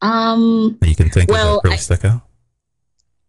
[0.03, 2.23] Um, you can think well, of that really stuck out.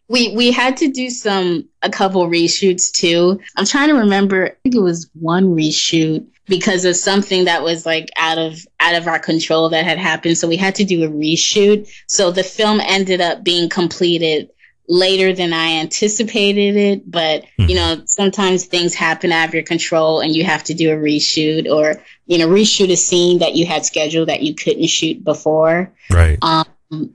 [0.10, 3.40] We we had to do some a couple reshoots too.
[3.56, 4.48] I'm trying to remember.
[4.48, 8.96] I think it was one reshoot because of something that was like out of out
[8.96, 10.38] of our control that had happened.
[10.38, 11.90] So we had to do a reshoot.
[12.08, 14.50] So the film ended up being completed
[14.88, 17.10] later than I anticipated it.
[17.10, 17.70] But mm.
[17.70, 20.96] you know, sometimes things happen out of your control, and you have to do a
[20.96, 25.24] reshoot or you know reshoot a scene that you had scheduled that you couldn't shoot
[25.24, 25.92] before.
[26.10, 26.38] Right.
[26.42, 26.66] Um,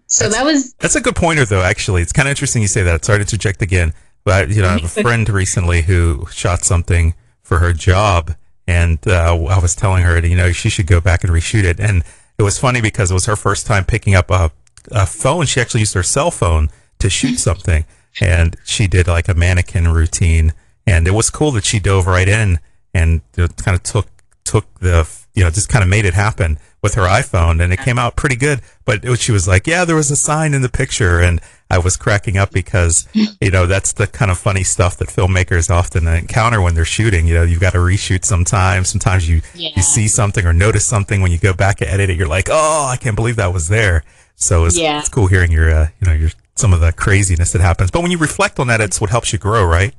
[0.06, 1.62] so that's, that was that's a good pointer though.
[1.62, 3.04] Actually, it's kind of interesting you say that.
[3.04, 3.92] Sorry to interject again,
[4.24, 8.34] but you know, I have a friend recently who shot something for her job,
[8.66, 11.80] and uh, I was telling her, you know, she should go back and reshoot it.
[11.80, 12.04] And
[12.38, 14.50] it was funny because it was her first time picking up a,
[14.92, 15.46] a phone.
[15.46, 16.68] She actually used her cell phone
[16.98, 17.84] to shoot something,
[18.20, 20.52] and she did like a mannequin routine,
[20.86, 22.58] and it was cool that she dove right in
[22.94, 24.08] and kind of took
[24.44, 27.80] took the you know just kind of made it happen with her iPhone and it
[27.80, 28.60] came out pretty good.
[28.84, 31.20] But was, she was like, yeah, there was a sign in the picture.
[31.20, 31.40] And
[31.70, 35.70] I was cracking up because, you know, that's the kind of funny stuff that filmmakers
[35.70, 37.26] often encounter when they're shooting.
[37.26, 38.88] You know, you've got to reshoot sometimes.
[38.88, 39.70] Sometimes you, yeah.
[39.74, 42.16] you see something or notice something when you go back and edit it.
[42.16, 44.04] You're like, oh, I can't believe that was there.
[44.36, 45.00] So it's, yeah.
[45.00, 47.90] it's cool hearing your, uh, you know, your, some of the craziness that happens.
[47.90, 49.94] But when you reflect on that, it's what helps you grow, right?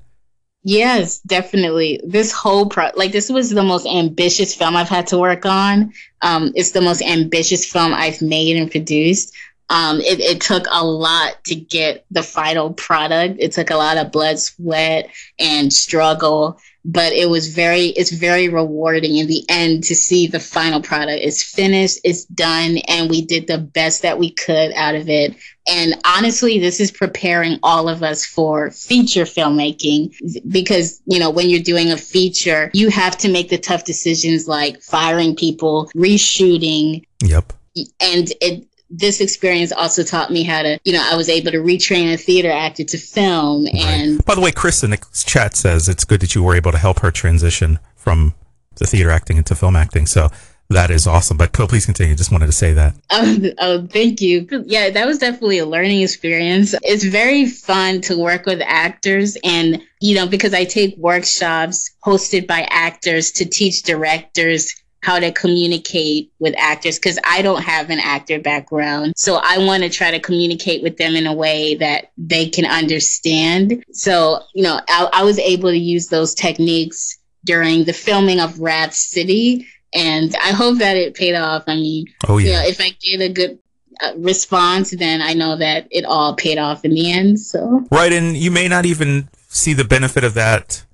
[0.64, 2.02] Yes, definitely.
[2.04, 5.94] This whole pro like this was the most ambitious film I've had to work on.
[6.22, 9.34] Um, it's the most ambitious film I've made and produced.
[9.70, 13.38] Um, it, it took a lot to get the final product.
[13.40, 18.48] It took a lot of blood, sweat, and struggle but it was very it's very
[18.48, 23.22] rewarding in the end to see the final product it's finished it's done and we
[23.24, 25.36] did the best that we could out of it
[25.70, 30.14] and honestly this is preparing all of us for feature filmmaking
[30.52, 34.48] because you know when you're doing a feature you have to make the tough decisions
[34.48, 37.54] like firing people reshooting yep
[38.02, 41.60] and it this experience also taught me how to, you know, I was able to
[41.60, 43.68] retrain a theater actor to film.
[43.68, 44.26] And right.
[44.26, 46.78] by the way, Chris in the chat says it's good that you were able to
[46.78, 48.34] help her transition from
[48.76, 50.08] the theater acting into film acting.
[50.08, 50.30] So
[50.70, 51.38] that is awesome.
[51.38, 52.16] But please continue.
[52.16, 52.96] Just wanted to say that.
[53.12, 54.48] Oh, oh, thank you.
[54.66, 56.74] Yeah, that was definitely a learning experience.
[56.84, 62.48] It's very fun to work with actors and, you know, because I take workshops hosted
[62.48, 68.00] by actors to teach directors how to communicate with actors because I don't have an
[68.00, 69.14] actor background.
[69.16, 72.66] So I want to try to communicate with them in a way that they can
[72.66, 73.84] understand.
[73.92, 78.60] So, you know, I, I was able to use those techniques during the filming of
[78.60, 79.66] Wrath City.
[79.94, 81.64] And I hope that it paid off.
[81.68, 82.48] I mean, oh, yeah.
[82.48, 83.60] You know, if I get a good
[84.02, 87.40] uh, response, then I know that it all paid off in the end.
[87.40, 88.14] So, right.
[88.14, 90.86] And you may not even see the benefit of that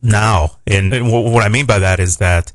[0.00, 0.58] now.
[0.66, 2.52] And, and what I mean by that is that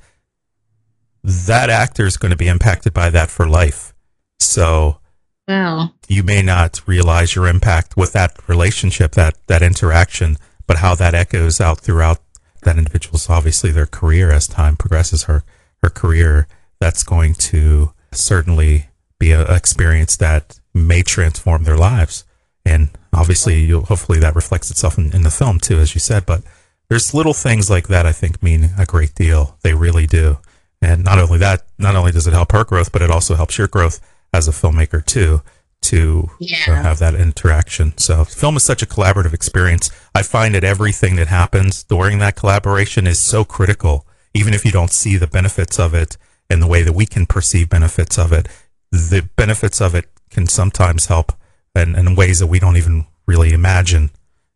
[1.24, 3.94] that actor is going to be impacted by that for life.
[4.40, 5.00] So
[5.48, 5.92] wow.
[6.08, 10.38] you may not realize your impact with that relationship, that, that interaction,
[10.68, 12.20] but how that echoes out throughout
[12.64, 15.44] that individual's obviously their career as time progresses, her,
[15.82, 16.48] her career,
[16.80, 18.88] that's going to certainly
[19.20, 22.26] be an experience that may transform their lives.
[22.66, 26.26] And obviously, you'll, hopefully that reflects itself in, in the film too, as you said.
[26.26, 26.44] But
[26.90, 29.58] there's little things like that I think mean a great deal.
[29.64, 30.40] They really do.
[30.82, 33.58] And not only that, not only does it help her growth, but it also helps
[33.58, 34.00] your growth
[34.34, 35.42] as a filmmaker too,
[35.84, 36.82] to yeah.
[36.82, 37.98] have that interaction.
[37.98, 39.90] So film is such a collaborative experience.
[40.16, 44.72] I find that everything that happens during that collaboration is so critical, even if you
[44.72, 46.18] don't see the benefits of it
[46.50, 48.48] and the way that we can perceive benefits of it.
[48.92, 51.34] The benefits of it can sometimes help
[51.76, 54.12] in, in ways that we don't even really imagine.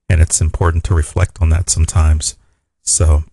[0.09, 2.38] And it's important to reflect on that sometimes.
[2.82, 3.23] So,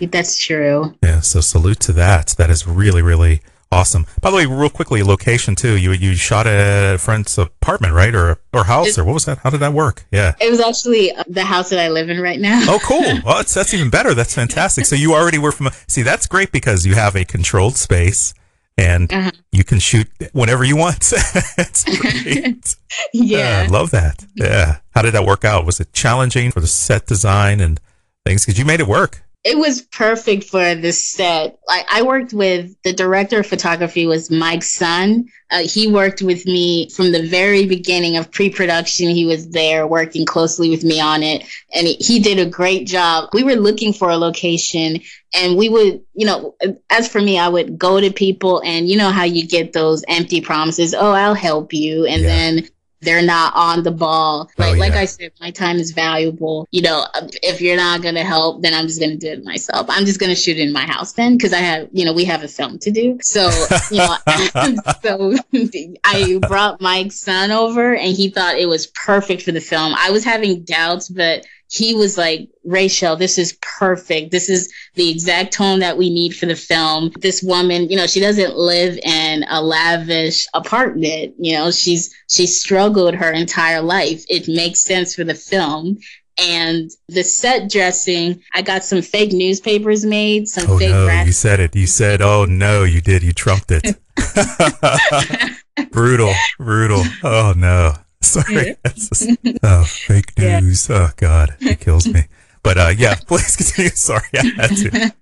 [0.00, 0.94] that's true.
[1.02, 2.34] Yeah, so salute to that.
[2.38, 3.42] That is really, really
[3.74, 4.06] awesome.
[4.20, 5.76] By the way, real quickly, location too.
[5.76, 9.38] You you shot at a friend's apartment, right, or or house, or what was that?
[9.38, 10.04] How did that work?
[10.12, 12.60] Yeah, it was actually uh, the house that I live in right now.
[12.68, 13.02] oh, cool.
[13.24, 14.14] Well, that's that's even better.
[14.14, 14.84] That's fantastic.
[14.86, 15.70] So you already were from.
[15.88, 18.34] See, that's great because you have a controlled space
[18.76, 19.30] and uh-huh.
[19.52, 20.98] you can shoot whenever you want.
[21.58, 22.76] it's great.
[23.12, 24.24] yeah, uh, love that.
[24.34, 24.78] Yeah.
[24.94, 25.64] How did that work out?
[25.64, 27.80] Was it challenging for the set design and
[28.24, 28.44] things?
[28.44, 31.58] Because you made it work it was perfect for the set.
[31.68, 35.26] Like I worked with the director of photography was Mike Sun.
[35.50, 39.10] Uh, he worked with me from the very beginning of pre-production.
[39.10, 43.28] He was there working closely with me on it, and he did a great job.
[43.34, 45.02] We were looking for a location,
[45.34, 46.56] and we would, you know,
[46.88, 50.02] as for me, I would go to people, and you know how you get those
[50.08, 50.94] empty promises.
[50.94, 52.28] Oh, I'll help you, and yeah.
[52.28, 52.68] then
[53.04, 54.50] they're not on the ball.
[54.58, 54.80] Oh, like, oh, yeah.
[54.80, 56.66] like I said, my time is valuable.
[56.70, 57.06] You know,
[57.42, 59.86] if you're not going to help, then I'm just going to do it myself.
[59.88, 62.24] I'm just going to shoot in my house then because I have, you know, we
[62.24, 63.18] have a film to do.
[63.22, 63.50] So,
[63.90, 64.16] you know,
[65.02, 65.34] so
[66.04, 69.94] I brought Mike Sun over and he thought it was perfect for the film.
[69.96, 74.30] I was having doubts, but he was like, Rachel, this is perfect.
[74.30, 77.10] This is the exact tone that we need for the film.
[77.18, 81.34] This woman, you know, she doesn't live in a lavish apartment.
[81.38, 84.24] You know, she's she struggled her entire life.
[84.28, 85.98] It makes sense for the film.
[86.36, 91.32] And the set dressing, I got some fake newspapers made, some oh, fake no, you
[91.32, 91.76] said it.
[91.76, 93.22] You said, oh no, you did.
[93.22, 93.96] You trumped it.
[95.90, 97.02] brutal, brutal.
[97.22, 97.94] Oh no.
[98.32, 98.76] Sorry.
[98.94, 99.30] Just,
[99.62, 100.88] oh, fake news.
[100.88, 100.96] Yeah.
[100.96, 102.22] Oh God, it kills me.
[102.62, 103.90] But uh, yeah, please continue.
[103.90, 105.14] Sorry, I had to.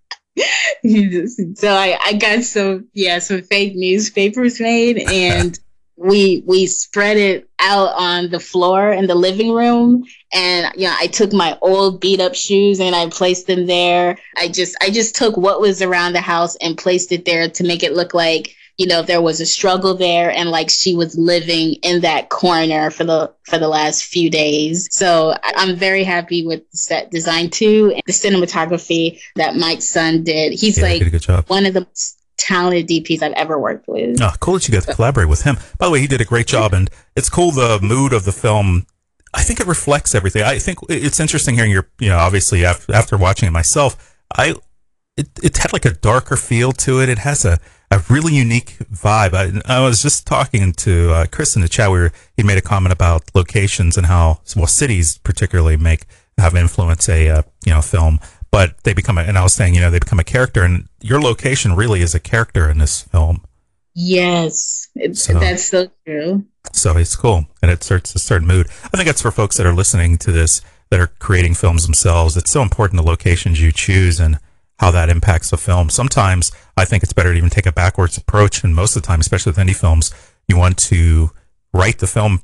[1.57, 5.59] so I, I got some yeah some fake newspapers made and
[5.97, 10.95] we we spread it out on the floor in the living room and you know
[10.99, 14.17] I took my old beat up shoes and I placed them there.
[14.37, 17.65] I just I just took what was around the house and placed it there to
[17.65, 21.17] make it look like you know there was a struggle there and like she was
[21.17, 26.45] living in that corner for the for the last few days so i'm very happy
[26.45, 31.21] with the set design too and the cinematography that Mike Sun did he's yeah, like
[31.21, 31.49] job.
[31.49, 34.21] one of the most talented DPs I've ever worked with.
[34.21, 35.57] Oh, cool that you got to collaborate with him.
[35.79, 38.33] By the way, he did a great job, and it's cool the mood of the
[38.33, 38.87] film.
[39.33, 40.43] I think it reflects everything.
[40.43, 44.57] I think it's interesting hearing your, you know, obviously after, after watching it myself, I,
[45.17, 47.09] it, it had like a darker feel to it.
[47.09, 47.61] It has a,
[47.93, 49.35] a really unique vibe.
[49.35, 52.63] I, I was just talking to uh, Chris in the chat where he made a
[52.63, 56.07] comment about locations and how well cities particularly make
[56.39, 58.19] have influence a uh, you know film,
[58.51, 60.89] but they become a, and I was saying you know they become a character, and
[61.03, 63.45] your location really is a character in this film.
[63.95, 66.47] Yes, so, that's so true.
[66.73, 68.69] So it's cool, and it starts a certain mood.
[68.85, 72.39] I think that's for folks that are listening to this that are creating films themselves.
[72.39, 74.39] It's so important the locations you choose and
[74.83, 75.89] how that impacts the film.
[75.89, 79.07] Sometimes I think it's better to even take a backwards approach, and most of the
[79.07, 80.13] time, especially with indie films,
[80.49, 81.31] you want to
[81.73, 82.43] write the film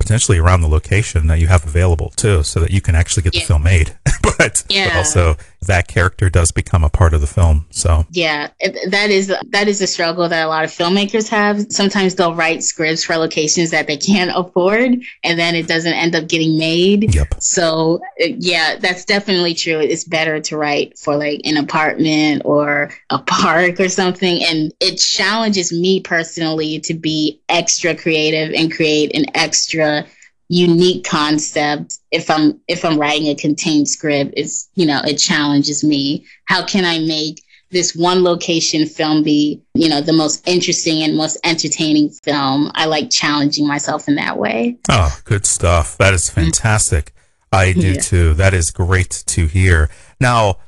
[0.00, 3.34] potentially around the location that you have available too, so that you can actually get
[3.34, 3.40] yeah.
[3.40, 3.94] the film made.
[4.38, 4.88] but, yeah.
[4.88, 5.36] but also
[5.66, 7.66] that character does become a part of the film.
[7.70, 8.48] So yeah,
[8.88, 11.72] that is that is a struggle that a lot of filmmakers have.
[11.72, 16.14] Sometimes they'll write scripts for locations that they can't afford, and then it doesn't end
[16.14, 17.14] up getting made.
[17.14, 17.34] Yep.
[17.40, 19.78] So uh, yeah, that's definitely true.
[19.78, 24.96] It's better to write for like an apartment or a park or something, and it
[24.96, 30.04] challenges me personally to be extra creative and create an extra
[30.52, 31.98] unique concept.
[32.10, 36.26] If i'm if i'm writing a contained script it's you know it challenges me.
[36.44, 41.16] How can i make this one location film be you know the most interesting and
[41.16, 42.70] most entertaining film?
[42.74, 44.76] I like challenging myself in that way.
[44.90, 45.96] Oh good stuff.
[45.96, 47.14] That is fantastic.
[47.50, 48.00] I do yeah.
[48.00, 48.34] too.
[48.34, 49.88] That is great to hear.
[50.20, 50.58] Now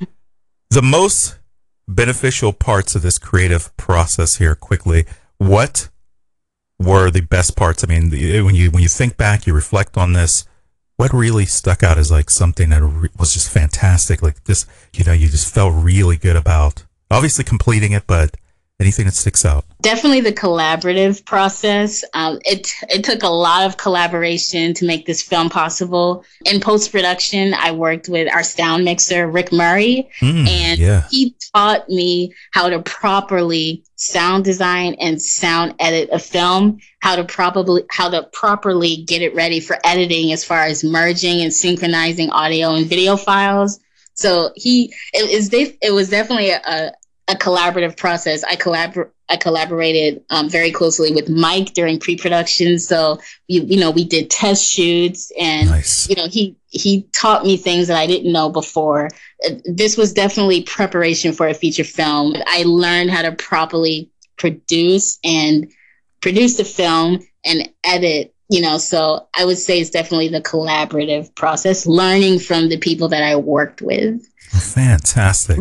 [0.71, 1.37] the most
[1.87, 5.05] beneficial parts of this creative process here quickly
[5.37, 5.89] what
[6.79, 7.83] were the best parts?
[7.83, 10.45] I mean, the, when you when you think back, you reflect on this.
[10.97, 14.21] What really stuck out is like something that re- was just fantastic.
[14.21, 18.37] Like this, you know, you just felt really good about obviously completing it, but
[18.79, 19.65] anything that sticks out?
[19.81, 22.03] Definitely the collaborative process.
[22.13, 26.23] Um, it it took a lot of collaboration to make this film possible.
[26.45, 31.07] In post-production i worked with our sound mixer rick murray mm, and yeah.
[31.09, 37.23] he taught me how to properly sound design and sound edit a film how to
[37.23, 42.31] probably how to properly get it ready for editing as far as merging and synchronizing
[42.31, 43.79] audio and video files.
[44.15, 46.93] So he it, is it was definitely a,
[47.27, 48.43] a collaborative process.
[48.43, 52.77] I collabor- I collaborated um, very closely with Mike during pre-production.
[52.77, 56.07] So you, you know, we did test shoots, and nice.
[56.07, 59.09] you know, he he taught me things that I didn't know before.
[59.45, 62.35] Uh, this was definitely preparation for a feature film.
[62.45, 65.71] I learned how to properly produce and
[66.21, 68.33] produce the film and edit.
[68.49, 73.07] You know, so I would say it's definitely the collaborative process, learning from the people
[73.07, 74.23] that I worked with.
[74.51, 75.57] Fantastic.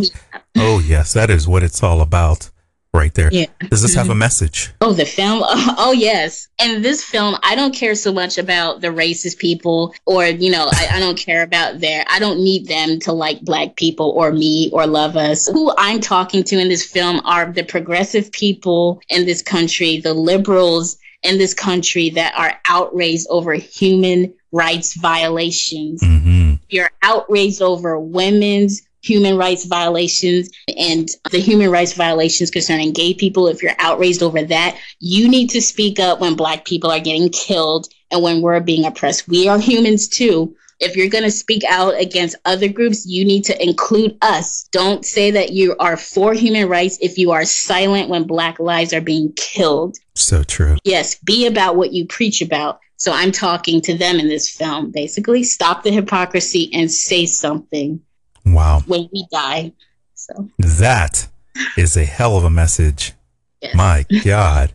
[0.57, 2.51] Oh, yes, that is what it's all about
[2.95, 3.29] right there.
[3.33, 3.47] Yeah.
[3.71, 4.73] Does this have a message?
[4.81, 5.43] Oh, the film?
[5.77, 6.49] Oh, yes.
[6.63, 10.69] In this film, I don't care so much about the racist people or, you know,
[10.73, 14.33] I, I don't care about their, I don't need them to like black people or
[14.33, 15.49] me or love us.
[15.49, 20.15] Who I'm talking to in this film are the progressive people in this country, the
[20.15, 26.03] liberals in this country that are outraged over human rights violations.
[26.03, 26.55] Mm-hmm.
[26.69, 30.49] You're outraged over women's human rights violations
[30.79, 35.51] and the human rights violations concerning gay people, if you're outraged over that, you need
[35.51, 39.29] to speak up when Black people are getting killed and when we're being oppressed.
[39.29, 40.57] We are humans too.
[40.81, 44.69] If you're going to speak out against other groups, you need to include us.
[44.73, 48.93] Don't say that you are for human rights if you are silent when Black lives
[48.93, 49.97] are being killed.
[50.15, 50.77] So true.
[50.83, 52.81] Yes, be about what you preach about.
[52.97, 54.91] So I'm talking to them in this film.
[54.91, 58.01] Basically, stop the hypocrisy and say something.
[58.45, 58.83] Wow.
[58.87, 59.73] When we die.
[60.15, 61.29] So that
[61.77, 63.13] is a hell of a message.
[63.61, 63.75] Yes.
[63.75, 64.73] My God.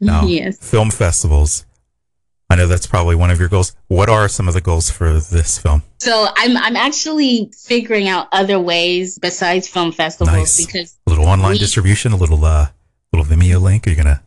[0.00, 0.58] Now, yes.
[0.58, 1.64] film festivals.
[2.50, 3.74] I know that's probably one of your goals.
[3.88, 5.82] What are some of the goals for this film?
[5.98, 10.64] So I'm I'm actually figuring out other ways besides film festivals nice.
[10.64, 12.68] because a little online we, distribution, a little uh
[13.12, 13.86] little Vimeo link.
[13.86, 14.22] Are you gonna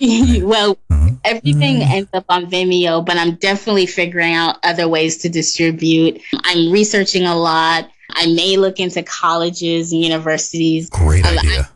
[0.42, 1.10] well, uh-huh.
[1.24, 1.92] everything mm-hmm.
[1.92, 6.22] ends up on Vimeo, but I'm definitely figuring out other ways to distribute.
[6.42, 7.90] I'm researching a lot.
[8.14, 10.88] I may look into colleges and universities.
[10.90, 11.62] Great um, idea.
[11.62, 11.68] I,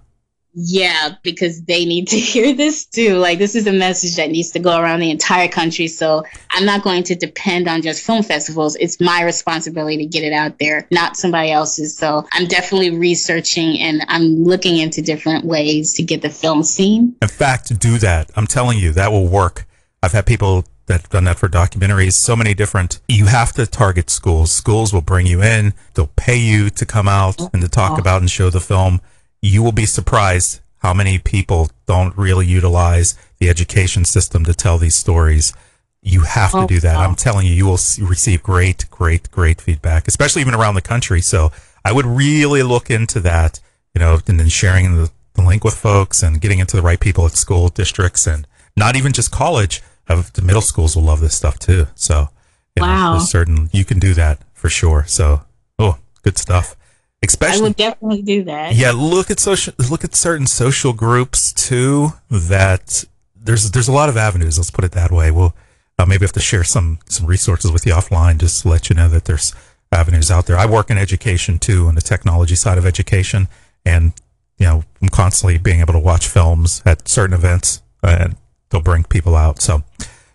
[0.57, 3.17] yeah, because they need to hear this too.
[3.17, 5.89] Like, this is a message that needs to go around the entire country.
[5.89, 8.77] So, I'm not going to depend on just film festivals.
[8.77, 11.97] It's my responsibility to get it out there, not somebody else's.
[11.97, 17.17] So, I'm definitely researching and I'm looking into different ways to get the film seen.
[17.21, 18.31] In fact, do that.
[18.37, 19.67] I'm telling you, that will work.
[20.03, 22.13] I've had people that done that for documentaries.
[22.13, 23.01] So many different.
[23.09, 24.53] You have to target schools.
[24.53, 25.75] Schools will bring you in.
[25.95, 29.01] They'll pay you to come out and to talk about and show the film
[29.45, 34.79] you will be surprised how many people don't really utilize the education system to tell
[34.79, 35.53] these stories.
[36.01, 36.97] You have to oh, do that.
[36.97, 41.21] I'm telling you, you will receive great, great, great feedback, especially even around the country.
[41.21, 41.53] So
[41.85, 43.61] I would really look into that,
[43.95, 47.01] you know, and then sharing the, the link with folks and getting into the right
[47.01, 48.47] people at school districts and
[48.79, 49.83] not even just college.
[50.09, 51.87] Of the middle schools will love this stuff too.
[51.95, 52.29] So,
[52.77, 53.13] you Wow.
[53.13, 55.05] there's certain you can do that for sure.
[55.07, 55.43] So,
[55.79, 56.77] oh, good stuff.
[57.23, 58.75] Especially, I would definitely do that.
[58.75, 64.09] yeah, look at social look at certain social groups too that there's there's a lot
[64.11, 65.31] of avenues, let's put it that way.
[65.31, 65.55] We'll
[65.99, 68.97] uh, maybe have to share some some resources with you offline just to let you
[68.97, 69.55] know that there's
[69.91, 70.59] avenues out there.
[70.59, 73.49] I work in education too, on the technology side of education
[73.87, 74.13] and
[74.59, 78.37] you know, I'm constantly being able to watch films at certain events and
[78.75, 79.63] they'll bring people out.
[79.63, 79.85] So,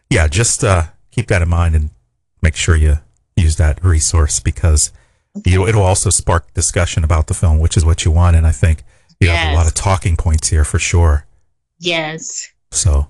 [0.09, 1.89] yeah, just uh, keep that in mind and
[2.41, 2.99] make sure you
[3.35, 4.93] use that resource because
[5.45, 8.37] you, it'll also spark discussion about the film, which is what you want.
[8.37, 8.83] And I think
[9.19, 11.25] you have a lot of talking points here for sure.
[11.79, 12.47] Yes.
[12.71, 13.09] So,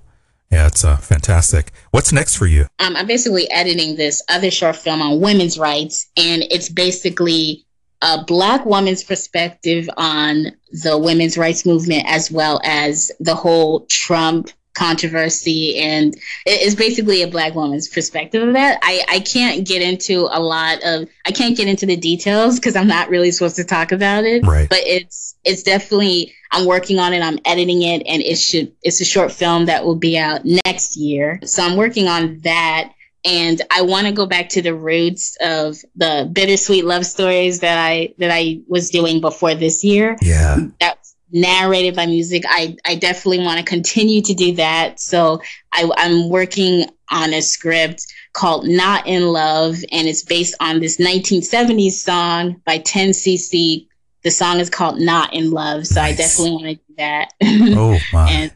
[0.52, 1.72] yeah, it's uh, fantastic.
[1.92, 2.66] What's next for you?
[2.80, 7.68] um, I'm basically editing this other short film on women's rights, and it's basically
[8.02, 14.50] a black woman's perspective on the women's rights movement as well as the whole Trump
[14.76, 16.15] controversy and
[16.45, 20.78] it's basically a black woman's perspective of that i i can't get into a lot
[20.84, 24.24] of i can't get into the details because i'm not really supposed to talk about
[24.24, 24.70] it Right.
[24.70, 29.01] but it's it's definitely i'm working on it i'm editing it and it should it's
[29.01, 32.91] a short film that will be out next year so i'm working on that
[33.26, 37.78] and i want to go back to the roots of the bittersweet love stories that
[37.78, 40.57] i that i was doing before this year Yeah.
[40.80, 40.99] that's
[41.32, 45.42] narrated by music i i definitely want to continue to do that so
[45.74, 50.98] I, i'm working on a script called not in love and it's based on this
[50.98, 53.88] 1970s song by 10cc
[54.24, 58.00] the song is called not in love so i definitely want to do that Oh,
[58.14, 58.30] my.
[58.32, 58.52] and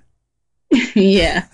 [0.95, 1.45] yeah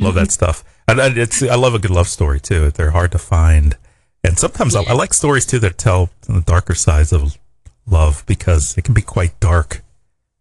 [0.00, 0.64] love that stuff.
[0.88, 2.70] And and it's I love a good love story too.
[2.70, 3.76] They're hard to find,
[4.24, 7.38] and sometimes I, I like stories too that tell the darker sides of
[7.86, 9.82] love because it can be quite dark.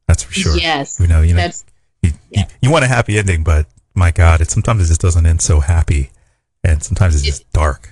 [0.09, 0.57] That's for sure.
[0.57, 1.49] yes You know, you know,
[2.01, 2.41] you, yeah.
[2.41, 5.41] you, you want a happy ending, but my God, it sometimes it just doesn't end
[5.41, 6.09] so happy,
[6.63, 7.89] and sometimes it's just dark.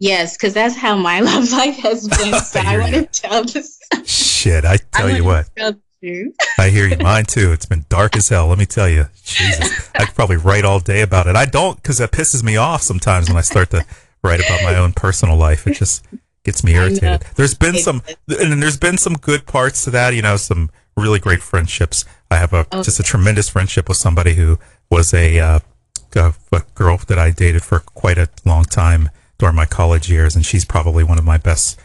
[0.00, 3.44] yes because that's how my love life has been so I i want to tell
[3.44, 6.34] this Shit, I tell I you what, tell the truth.
[6.58, 6.96] I hear you.
[6.98, 7.52] Mine too.
[7.52, 8.46] It's been dark as hell.
[8.48, 11.36] Let me tell you, Jesus, I could probably write all day about it.
[11.36, 13.84] I don't because that pisses me off sometimes when I start to
[14.22, 15.66] write about my own personal life.
[15.66, 16.04] It just
[16.44, 17.24] gets me irritated.
[17.36, 20.14] There's been some, and there's been some good parts to that.
[20.14, 22.04] You know, some really great friendships.
[22.30, 22.82] I have a Oh.
[22.82, 24.58] just a tremendous friendship with somebody who
[24.90, 25.58] was a, uh,
[26.16, 30.36] a a girl that I dated for quite a long time during my college years,
[30.36, 31.78] and she's probably one of my best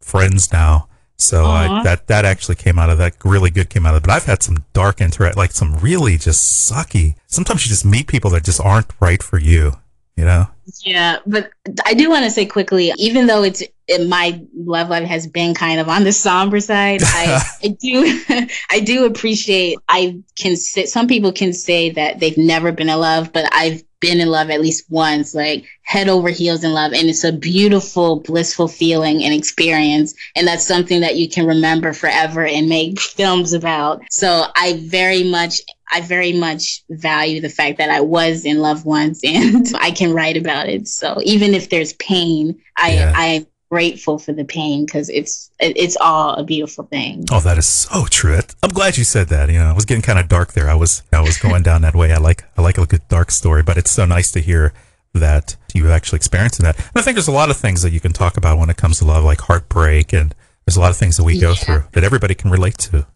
[0.00, 0.88] friends now.
[1.16, 4.06] So I, that that actually came out of that really good came out of it.
[4.06, 7.14] But I've had some dark interact, like some really just sucky.
[7.26, 9.74] Sometimes you just meet people that just aren't right for you.
[10.16, 10.46] You know?
[10.82, 11.50] Yeah, but
[11.86, 15.54] I do want to say quickly, even though it's it, my love life has been
[15.54, 18.20] kind of on the somber side, I, I do
[18.70, 19.78] I do appreciate.
[19.88, 23.82] I can say some people can say that they've never been in love, but I've
[24.00, 27.32] been in love at least once, like head over heels in love, and it's a
[27.32, 33.00] beautiful, blissful feeling and experience, and that's something that you can remember forever and make
[33.00, 34.00] films about.
[34.10, 35.60] So I very much
[35.92, 40.12] I very much value the fact that I was in love once and I can
[40.12, 40.86] write about it.
[40.86, 43.12] So even if there's pain, I Yeah.
[43.14, 47.24] I'm grateful for the pain because it's it's all a beautiful thing.
[47.30, 48.40] Oh, that is so true.
[48.62, 49.48] I'm glad you said that.
[49.48, 50.68] You know, I was getting kind of dark there.
[50.68, 52.12] I was I was going down that way.
[52.12, 54.72] I like I like a good dark story, but it's so nice to hear
[55.14, 56.76] that you've actually experiencing that.
[56.78, 58.76] And I think there's a lot of things that you can talk about when it
[58.76, 60.34] comes to love, like heartbreak, and
[60.66, 63.06] there's a lot of things that we go through that everybody can relate to.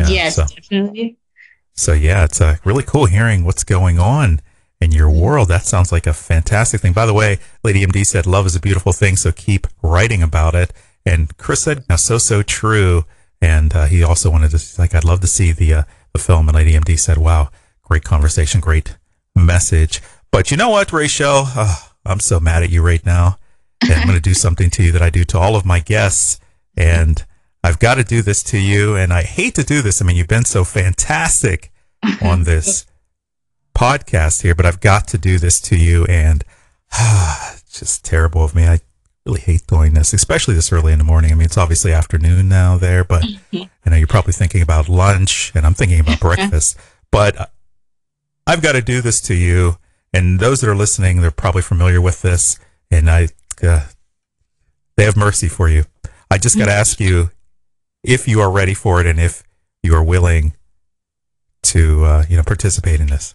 [0.00, 1.18] Yeah, yes, So, definitely.
[1.74, 4.40] so yeah, it's uh, really cool hearing what's going on
[4.80, 5.48] in your world.
[5.48, 6.92] That sounds like a fantastic thing.
[6.92, 10.54] By the way, Lady MD said love is a beautiful thing, so keep writing about
[10.54, 10.72] it.
[11.04, 13.04] And Chris said, "Now, so so true."
[13.42, 16.18] And uh, he also wanted to he's like, "I'd love to see the uh, the
[16.18, 17.50] film." And Lady MD said, "Wow,
[17.82, 18.96] great conversation, great
[19.34, 20.00] message."
[20.30, 21.46] But you know what, Raeshelle?
[21.56, 23.38] Uh, I'm so mad at you right now,
[23.82, 25.80] and I'm going to do something to you that I do to all of my
[25.80, 26.40] guests,
[26.76, 27.24] and
[27.62, 28.96] I've got to do this to you.
[28.96, 30.00] And I hate to do this.
[30.00, 31.70] I mean, you've been so fantastic
[32.22, 32.86] on this
[33.80, 36.44] podcast here, but I've got to do this to you, and
[36.92, 38.66] it's just terrible of me.
[38.66, 38.80] I
[39.24, 41.32] really hate doing this, especially this early in the morning.
[41.32, 43.24] I mean, it's obviously afternoon now there, but
[43.54, 46.76] I know you're probably thinking about lunch, and I'm thinking about breakfast.
[47.10, 47.50] But
[48.46, 49.78] I've got to do this to you,
[50.12, 52.58] and those that are listening, they're probably familiar with this,
[52.90, 53.28] and I,
[53.62, 53.86] uh,
[54.96, 55.84] they have mercy for you.
[56.30, 57.30] I just got to ask you
[58.04, 59.42] if you are ready for it, and if
[59.82, 60.52] you are willing
[61.62, 63.34] to, uh, you know, participate in this.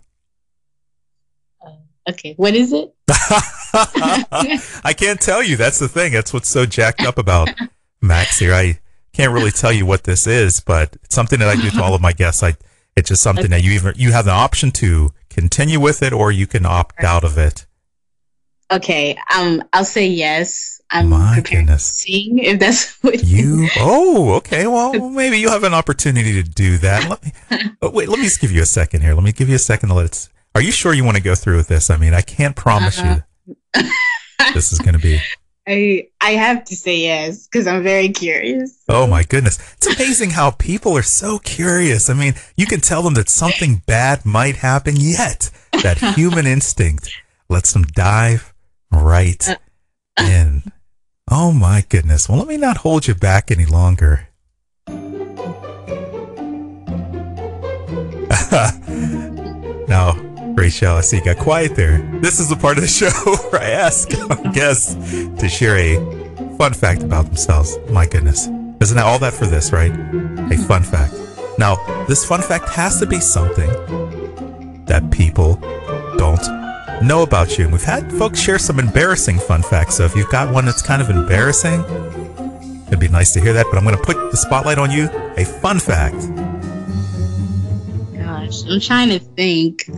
[2.07, 2.93] Okay, what is it?
[3.09, 5.57] I can't tell you.
[5.57, 6.13] That's the thing.
[6.13, 7.49] That's what's so jacked up about
[8.01, 8.53] Max here.
[8.53, 8.79] I
[9.13, 11.95] can't really tell you what this is, but it's something that I do to all
[11.95, 12.43] of my guests.
[12.43, 12.55] I
[12.95, 16.31] it's just something that you even you have the option to continue with it or
[16.31, 17.65] you can opt out of it.
[18.71, 20.81] Okay, um, I'll say yes.
[20.91, 22.03] I'm My prepared goodness.
[22.03, 26.47] to sing if that's what You oh okay well maybe you have an opportunity to
[26.47, 27.09] do that.
[27.09, 27.31] Let me
[27.81, 28.07] oh, wait.
[28.07, 29.15] Let me just give you a second here.
[29.15, 30.29] Let me give you a second to let it.
[30.55, 31.89] Are you sure you want to go through with this?
[31.89, 33.21] I mean, I can't promise you
[33.75, 34.53] uh-huh.
[34.53, 35.19] this is going to be.
[35.67, 38.83] I I have to say yes because I'm very curious.
[38.87, 39.59] Oh my goodness.
[39.77, 42.09] It's amazing how people are so curious.
[42.09, 45.51] I mean, you can tell them that something bad might happen, yet
[45.83, 47.11] that human instinct
[47.49, 48.53] lets them dive
[48.91, 49.55] right uh.
[50.19, 50.63] in.
[51.29, 52.29] Oh my goodness.
[52.29, 54.29] Well, let me not hold you back any longer.
[59.87, 60.24] now,
[60.55, 61.97] Raeshelle, I see you got quiet there.
[62.21, 63.09] This is the part of the show
[63.49, 64.95] where I ask our guests
[65.39, 67.77] to share a fun fact about themselves.
[67.89, 68.47] My goodness.
[68.81, 69.91] Isn't that all that for this, right?
[69.91, 71.13] A fun fact.
[71.57, 73.69] Now, this fun fact has to be something
[74.85, 75.55] that people
[76.17, 76.41] don't
[77.01, 77.65] know about you.
[77.65, 79.95] And we've had folks share some embarrassing fun facts.
[79.95, 81.83] So if you've got one that's kind of embarrassing,
[82.87, 83.65] it'd be nice to hear that.
[83.69, 85.09] But I'm going to put the spotlight on you.
[85.37, 86.15] A fun fact.
[88.15, 89.89] Gosh, I'm trying to think.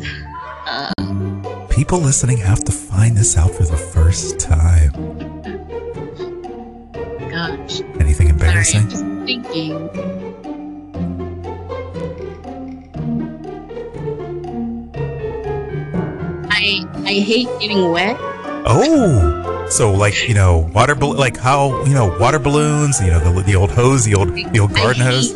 [1.78, 4.92] People listening have to find this out for the first time.
[7.30, 8.90] Gosh, Anything embarrassing?
[8.90, 9.88] Just thinking.
[16.50, 18.18] I I hate getting wet.
[18.70, 23.20] Oh, so like you know, water bal- like how you know water balloons, you know
[23.20, 25.34] the the old hose, the old the old garden hose,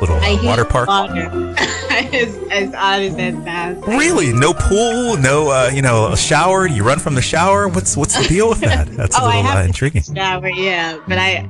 [0.00, 0.88] little I uh, hate water park.
[0.88, 1.54] Water.
[1.90, 3.86] as, as odd as that sounds.
[3.86, 6.66] Really, no pool, no uh, you know a shower.
[6.66, 7.68] You run from the shower.
[7.68, 8.88] What's what's the deal with that?
[8.88, 10.02] That's a Oh, I little have uh, to intriguing.
[10.02, 11.46] shower, yeah, but I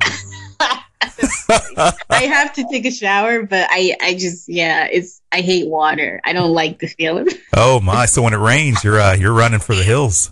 [2.09, 6.21] I have to take a shower, but I I just yeah, it's I hate water.
[6.23, 7.27] I don't like the feeling.
[7.55, 8.05] oh my!
[8.05, 10.31] So when it rains, you're uh, you're running for the hills.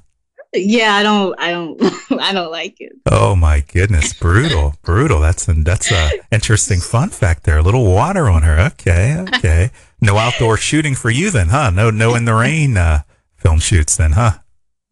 [0.54, 1.82] Yeah, I don't I don't
[2.20, 2.94] I don't like it.
[3.10, 5.20] Oh my goodness, brutal, brutal.
[5.20, 7.58] That's an, that's a interesting fun fact there.
[7.58, 8.60] A little water on her.
[8.60, 9.72] Okay, okay.
[10.02, 11.70] No outdoor shooting for you then, huh?
[11.72, 13.02] No, no in the rain uh,
[13.36, 14.40] film shoots then, huh?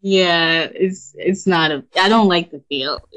[0.01, 2.99] Yeah, it's it's not a I don't like the feel.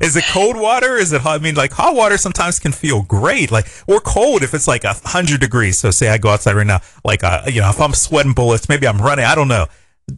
[0.00, 0.96] is it cold water?
[0.96, 1.40] Is it hot?
[1.40, 4.82] I mean, like hot water sometimes can feel great, like or cold if it's like
[4.82, 5.78] a hundred degrees.
[5.78, 8.68] So say I go outside right now, like uh, you know, if I'm sweating bullets,
[8.68, 9.24] maybe I'm running.
[9.24, 9.68] I don't know.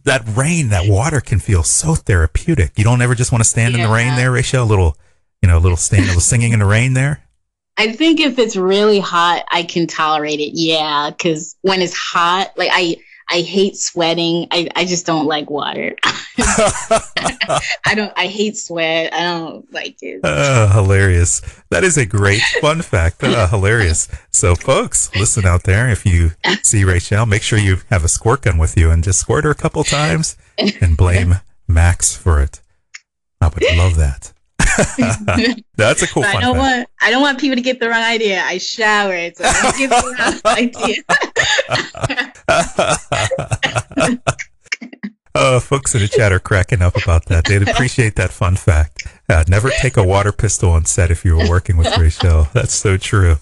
[0.03, 2.77] That rain, that water can feel so therapeutic.
[2.77, 4.63] You don't ever just want to stand in the rain there, Raeshelle.
[4.63, 4.97] A little,
[5.41, 7.21] you know, a little stand, a little singing in the rain there.
[7.77, 10.51] I think if it's really hot, I can tolerate it.
[10.53, 12.97] Yeah, because when it's hot, like I
[13.29, 14.47] I hate sweating.
[14.51, 15.95] I, I just don't like water.
[16.37, 18.13] I don't.
[18.15, 19.13] I hate sweat.
[19.13, 20.21] I don't like it.
[20.23, 21.41] Uh, hilarious.
[21.71, 23.23] That is a great fun fact.
[23.23, 24.07] Uh, hilarious.
[24.31, 25.89] So, folks, listen out there.
[25.89, 26.31] If you
[26.61, 29.51] see Raeshelle, make sure you have a squirt gun with you and just squirt her
[29.51, 31.35] a couple times and blame
[31.67, 32.61] Max for it.
[33.41, 34.33] I would love that.
[35.75, 36.57] That's a cool I don't fact.
[36.57, 36.89] want.
[37.01, 38.41] I don't want people to get the wrong idea.
[38.43, 41.03] I showered, so don't get the wrong idea.
[45.33, 47.45] Uh, folks in the chat are cracking up about that.
[47.45, 49.03] They'd appreciate that fun fact.
[49.29, 52.51] Uh, never take a water pistol on set if you were working with Raeshelle.
[52.53, 53.37] That's so true.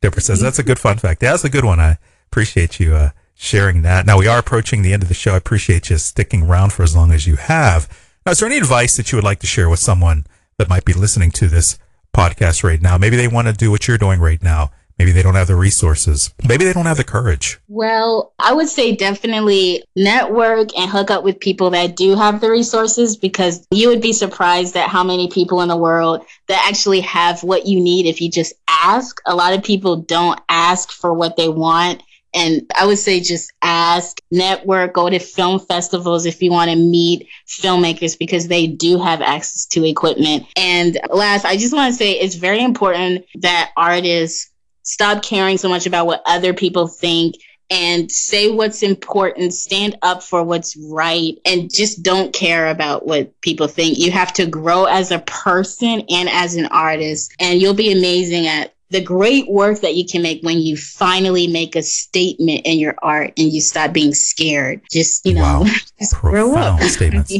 [0.00, 1.22] Deborah says that's a good fun fact.
[1.22, 1.80] Yeah, that's a good one.
[1.80, 1.98] I
[2.30, 4.04] appreciate you uh, sharing that.
[4.06, 5.34] Now we are approaching the end of the show.
[5.34, 7.88] I appreciate you sticking around for as long as you have.
[8.24, 10.26] Now, is there any advice that you would like to share with someone
[10.56, 11.76] that might be listening to this
[12.14, 12.96] podcast right now?
[12.96, 14.70] Maybe they want to do what you're doing right now.
[14.96, 16.32] Maybe they don't have the resources.
[16.46, 17.58] Maybe they don't have the courage.
[17.66, 22.50] Well, I would say definitely network and hook up with people that do have the
[22.50, 27.00] resources because you would be surprised at how many people in the world that actually
[27.00, 29.20] have what you need if you just ask.
[29.26, 32.04] A lot of people don't ask for what they want.
[32.34, 36.76] And I would say just ask, network, go to film festivals if you want to
[36.76, 40.46] meet filmmakers because they do have access to equipment.
[40.56, 44.50] And last, I just want to say it's very important that artists
[44.82, 47.36] stop caring so much about what other people think
[47.72, 53.40] and say what's important, stand up for what's right, and just don't care about what
[53.40, 53.98] people think.
[53.98, 58.46] You have to grow as a person and as an artist, and you'll be amazing
[58.46, 62.78] at the great work that you can make when you finally make a statement in
[62.78, 64.80] your art and you stop being scared.
[64.90, 65.64] Just, you know, Wow.
[65.98, 66.80] just grow up.
[66.98, 67.34] Statements.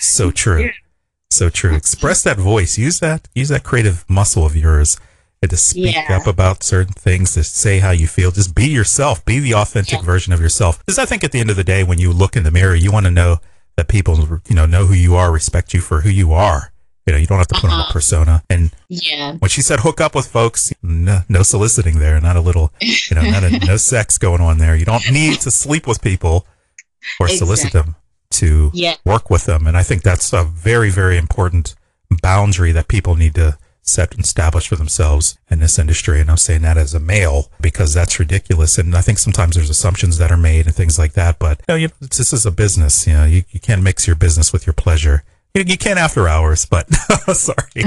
[0.00, 0.70] So true.
[1.30, 1.74] So true.
[1.74, 2.78] Express that voice.
[2.78, 4.96] Use that use that creative muscle of yours
[5.42, 6.16] and to speak Yeah.
[6.18, 8.30] up about certain things, to say how you feel.
[8.30, 9.24] Just be yourself.
[9.24, 10.04] Be the authentic Yeah.
[10.04, 10.78] version of yourself.
[10.78, 12.74] Because I think at the end of the day, when you look in the mirror,
[12.76, 13.38] you want to know
[13.76, 16.71] that people, you know, know who you are, respect you for who you are.
[17.06, 17.92] You know, you don't have to put on a Uh-huh.
[17.92, 18.42] persona.
[18.48, 19.32] And Yeah.
[19.38, 22.94] when she said hook up with folks, no, no soliciting there, not a little, you
[23.16, 24.76] know, not a, no sex going on there.
[24.76, 26.46] You don't need to sleep with people
[27.18, 27.96] or solicit them
[28.32, 28.94] to Yeah.
[29.04, 29.66] work with them.
[29.66, 31.74] And I think that's a very, very important
[32.22, 36.20] boundary that people need to set and establish for themselves in this industry.
[36.20, 38.78] And I'm saying that as a male because that's ridiculous.
[38.78, 41.40] And I think sometimes there's assumptions that are made and things like that.
[41.40, 43.08] But you know, you, this is a business.
[43.08, 45.24] You know, you, you can't mix your business with your pleasure.
[45.54, 46.90] You, can after hours, but
[47.34, 47.56] sorry.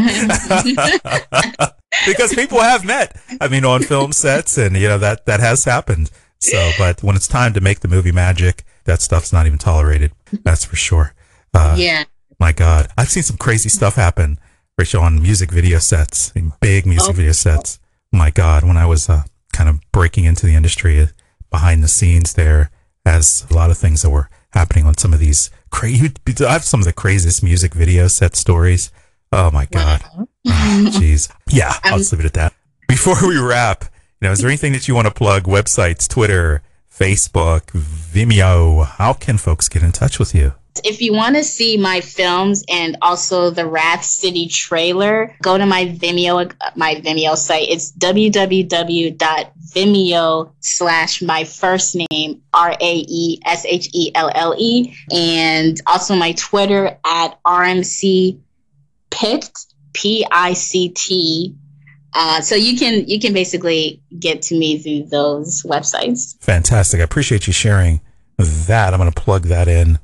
[2.05, 3.19] because people have met.
[3.41, 6.11] I mean, on film sets, and you know that that has happened.
[6.39, 10.11] So, but when it's time to make the movie magic, that stuff's not even tolerated.
[10.43, 11.13] That's for sure.
[11.53, 12.03] Uh, yeah.
[12.39, 14.37] My God, I've seen some crazy stuff happen,
[14.79, 17.13] Raeshelle, on music video sets, big music Oh.
[17.13, 17.79] video sets.
[18.11, 19.23] My God, when I was uh,
[19.53, 21.07] kind of breaking into the industry
[21.49, 22.69] behind the scenes there,
[23.05, 26.11] as a lot of things that were happening on some of these crazy,
[26.47, 28.91] I have some of the craziest music video set stories.
[29.31, 30.01] Oh my God.
[30.17, 30.27] Wow.
[30.47, 31.31] Ah, Jeez.
[31.49, 32.53] yeah, I'll Um, just leave it at that.
[32.87, 33.85] Before we wrap,
[34.21, 35.43] you know, is there anything that you want to plug?
[35.45, 36.61] Websites, Twitter,
[36.91, 38.85] Facebook, Vimeo.
[38.85, 40.53] How can folks get in touch with you?
[40.83, 45.65] If you want to see my films and also the Wrath City trailer, go to
[45.65, 47.69] my Vimeo my Vimeo site.
[47.69, 49.13] It's www.vimeo
[50.59, 56.13] slash my first name R A E S H E L L E, and also
[56.15, 58.39] my Twitter at RMC
[59.11, 61.55] Pict P I C T.
[62.13, 66.37] Uh, so you can you can basically get to me through those websites.
[66.41, 66.99] Fantastic.
[66.99, 68.01] I appreciate you sharing
[68.37, 68.93] that.
[68.93, 69.99] I'm going to plug that in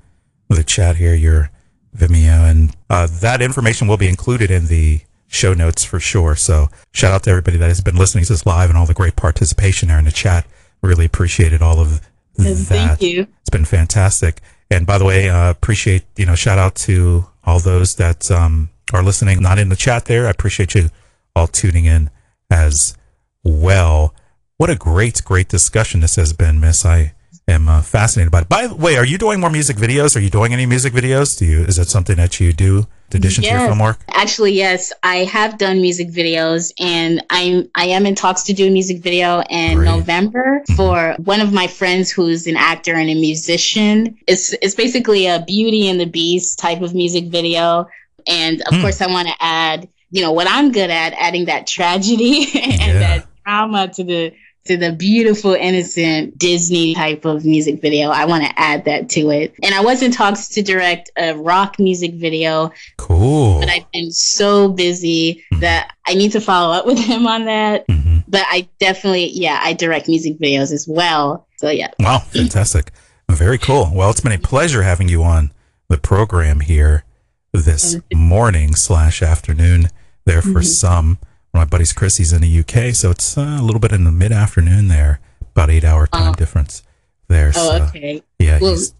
[0.57, 1.52] the chat here, your
[1.95, 6.36] Vimeo, and uh, that information will be included in the show notes for sure.
[6.36, 8.94] So shout out to everybody that has been listening to this live and all the
[8.94, 10.45] great participation there in the chat.
[10.82, 12.02] Really appreciated all of
[12.38, 12.56] that.
[12.56, 13.28] Thank you.
[13.41, 14.41] It's been fantastic.
[14.69, 18.69] And by the way, uh, appreciate, you know, shout out to all those that um,
[18.94, 20.28] are listening, not in the chat there.
[20.28, 20.90] I appreciate you
[21.36, 22.10] all tuning in
[22.49, 22.98] as
[23.44, 24.14] well.
[24.57, 26.86] What a great, great discussion this has been, Miss.
[26.86, 27.14] I
[27.48, 28.50] am uh, fascinated by it.
[28.50, 30.16] By the way, are you doing more music videos?
[30.16, 31.38] Are you doing any music videos?
[31.38, 34.00] Do you, is that something that you do in addition to your film work?
[34.14, 38.68] Actually, yes, I have done music videos, and I'm I am in talks to do
[38.68, 39.86] a music video in Great.
[39.86, 40.76] November Mhm.
[40.78, 44.18] for one of my friends who's an actor and a musician.
[44.28, 47.88] It's it's basically a Beauty and the Beast type of music video,
[48.28, 48.82] and of Hmm.
[48.82, 52.82] course, I want to add you know what I'm good at, adding that tragedy and
[52.82, 53.00] Yeah.
[53.00, 54.34] that drama to the
[54.66, 58.10] to the beautiful, innocent Disney type of music video.
[58.10, 59.56] I want to add that to it.
[59.64, 63.60] And I was in talks to direct a rock music video, Cool.
[63.60, 65.62] but I've been so busy Mhm.
[65.62, 67.86] that I need to follow up with him on that.
[67.90, 71.48] hmm But I definitely, yeah, I direct music videos as well.
[71.58, 72.92] So yeah, Wow, fantastic.
[73.30, 73.90] Very cool.
[73.94, 75.52] Well, it's been a pleasure having you on
[75.90, 77.04] the program here
[77.54, 79.90] this morning slash afternoon
[80.26, 80.66] there for Mhm.
[80.66, 81.18] some.
[81.53, 84.32] My buddy's Chrissy's in the UK, so it's uh, a little bit in the mid
[84.32, 85.19] afternoon there,
[85.52, 86.34] about eight hour time Oh.
[86.36, 86.82] difference
[87.28, 87.52] there.
[87.56, 88.94] oh so, okay, yeah, Well- he's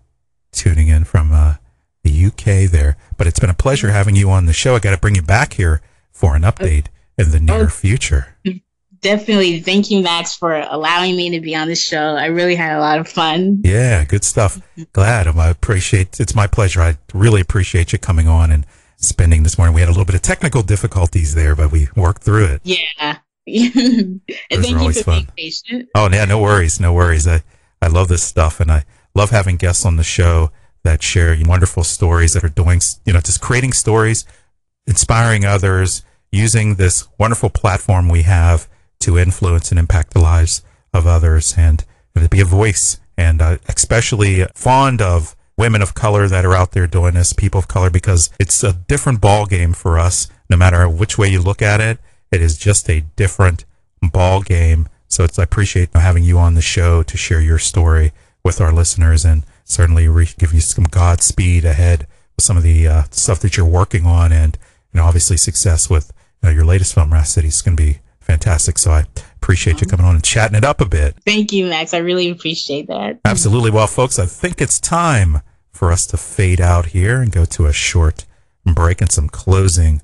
[0.52, 1.56] tuning in from uh,
[2.04, 2.98] the UK there.
[3.18, 4.76] But it's been a pleasure having you on the show.
[4.76, 6.88] I got to bring you back here for an update
[7.18, 7.68] in the near Oh.
[7.68, 8.36] future.
[9.02, 9.60] definitely.
[9.62, 12.16] Thank you, Max, for allowing me to be on the show.
[12.16, 13.62] I really had a lot of fun.
[13.64, 14.62] Yeah, good stuff.
[14.94, 15.28] Glad.
[15.28, 16.20] I appreciate.
[16.20, 16.82] It's my pleasure.
[16.82, 18.66] I really appreciate you coming on and
[19.02, 19.76] spending this morning.
[19.76, 22.62] We had a little bit of technical difficulties there, but we worked through it.
[22.64, 23.18] Yeah.
[23.48, 25.14] and Those thank you for fun.
[25.16, 25.90] being patient.
[25.96, 27.28] Oh yeah, no worries, no worries.
[27.28, 27.44] I
[27.82, 30.52] I love this stuff, and I love having guests on the show
[30.84, 34.26] that share wonderful stories that are doing, you know, just creating stories,
[34.88, 38.68] inspiring others, using this wonderful platform we have
[39.00, 40.64] to influence and impact the lives
[40.94, 43.00] of others, and, and to be a voice.
[43.18, 47.60] And uh, especially fond of women of color that are out there doing this, people
[47.60, 50.28] of color, because it's a different ball game for us.
[50.50, 52.00] No matter which way you look at it,
[52.32, 53.66] it is just a different
[54.02, 54.88] ball game.
[55.08, 58.12] So it's I appreciate having you on the show to share your story
[58.44, 62.88] with our listeners, and certainly re- give you some Godspeed ahead with some of the
[62.88, 64.58] uh, stuff that you're working on, and
[64.94, 66.12] you know obviously success with
[66.42, 68.00] you know, your latest film, Ras City, is going to be
[68.32, 68.78] fantastic.
[68.78, 69.04] So I
[69.36, 71.18] appreciate you coming on and chatting it up a bit.
[71.26, 71.94] Thank you, Max.
[71.94, 73.20] I really appreciate that.
[73.26, 73.72] Absolutely.
[73.72, 75.42] Well, folks, I think it's time
[75.72, 78.26] for us to fade out here and go to a short
[78.66, 80.02] break and some closing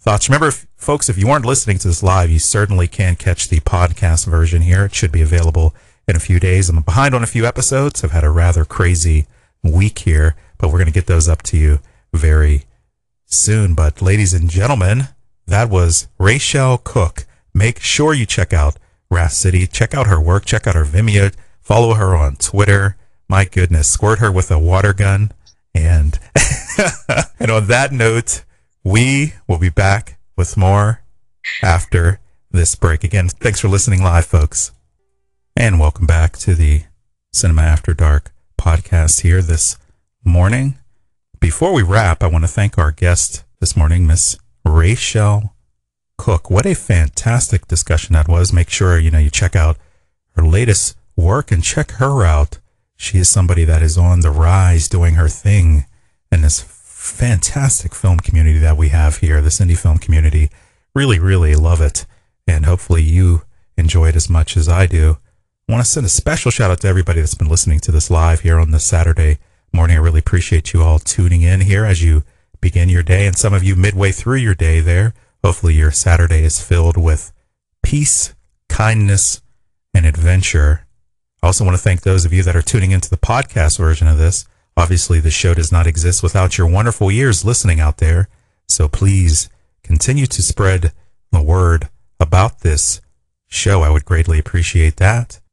[0.00, 0.28] thoughts.
[0.28, 3.60] Remember, if, folks, if you weren't listening to this live, you certainly can catch the
[3.60, 4.86] podcast version here.
[4.86, 5.74] It should be available
[6.08, 6.70] in a few days.
[6.70, 8.02] I'm behind on a few episodes.
[8.02, 9.26] I've had a rather crazy
[9.62, 11.80] week here, but we're going to get those up to you
[12.12, 12.64] very
[13.26, 13.74] soon.
[13.74, 15.08] But ladies and gentlemen,
[15.46, 17.26] that was Raeshelle Cook.
[17.56, 18.76] Make sure you check out
[19.10, 19.66] Ras City.
[19.66, 20.44] Check out her work.
[20.44, 21.34] Check out her Vimeo.
[21.62, 22.98] Follow her on Twitter.
[23.30, 25.32] My goodness, squirt her with a water gun.
[25.74, 26.18] And
[27.40, 28.44] and on that note,
[28.84, 31.00] We will be back with more
[31.62, 32.20] after
[32.50, 33.04] this break.
[33.04, 34.72] Again, thanks for listening live, folks.
[35.56, 36.82] And welcome back to the
[37.32, 39.78] Cinema After Dark podcast here this
[40.22, 40.76] morning.
[41.40, 45.52] Before we wrap, I want to thank our guest this morning, Miss Raeshelle
[46.16, 46.50] Cook.
[46.50, 48.52] What a fantastic discussion that was.
[48.52, 49.76] Make sure, you know, you check out
[50.36, 52.58] her latest work and check her out.
[52.96, 55.86] She is somebody that is on the rise doing her thing
[56.32, 60.50] in this fantastic film community that we have here, this indie film community.
[60.94, 62.06] Really, really love it.
[62.46, 63.42] And hopefully you
[63.76, 65.18] enjoy it as much as I do.
[65.68, 68.10] I want to send a special shout out to everybody that's been listening to this
[68.10, 69.38] live here on this Saturday
[69.72, 69.96] morning.
[69.96, 72.24] I really appreciate you all tuning in here as you
[72.60, 73.26] begin your day.
[73.26, 75.12] And some of you midway through your day there.
[75.44, 77.32] Hopefully your Saturday is filled with
[77.82, 78.34] peace,
[78.68, 79.40] kindness,
[79.94, 80.86] and adventure.
[81.42, 84.08] I also want to thank those of you that are tuning into the podcast version
[84.08, 84.46] of this.
[84.76, 88.28] Obviously, the show does not exist without your wonderful ears listening out there.
[88.68, 89.48] So please
[89.82, 90.92] continue to spread
[91.32, 91.88] the word
[92.20, 93.00] about this
[93.46, 93.82] show.
[93.82, 95.40] I would greatly appreciate that.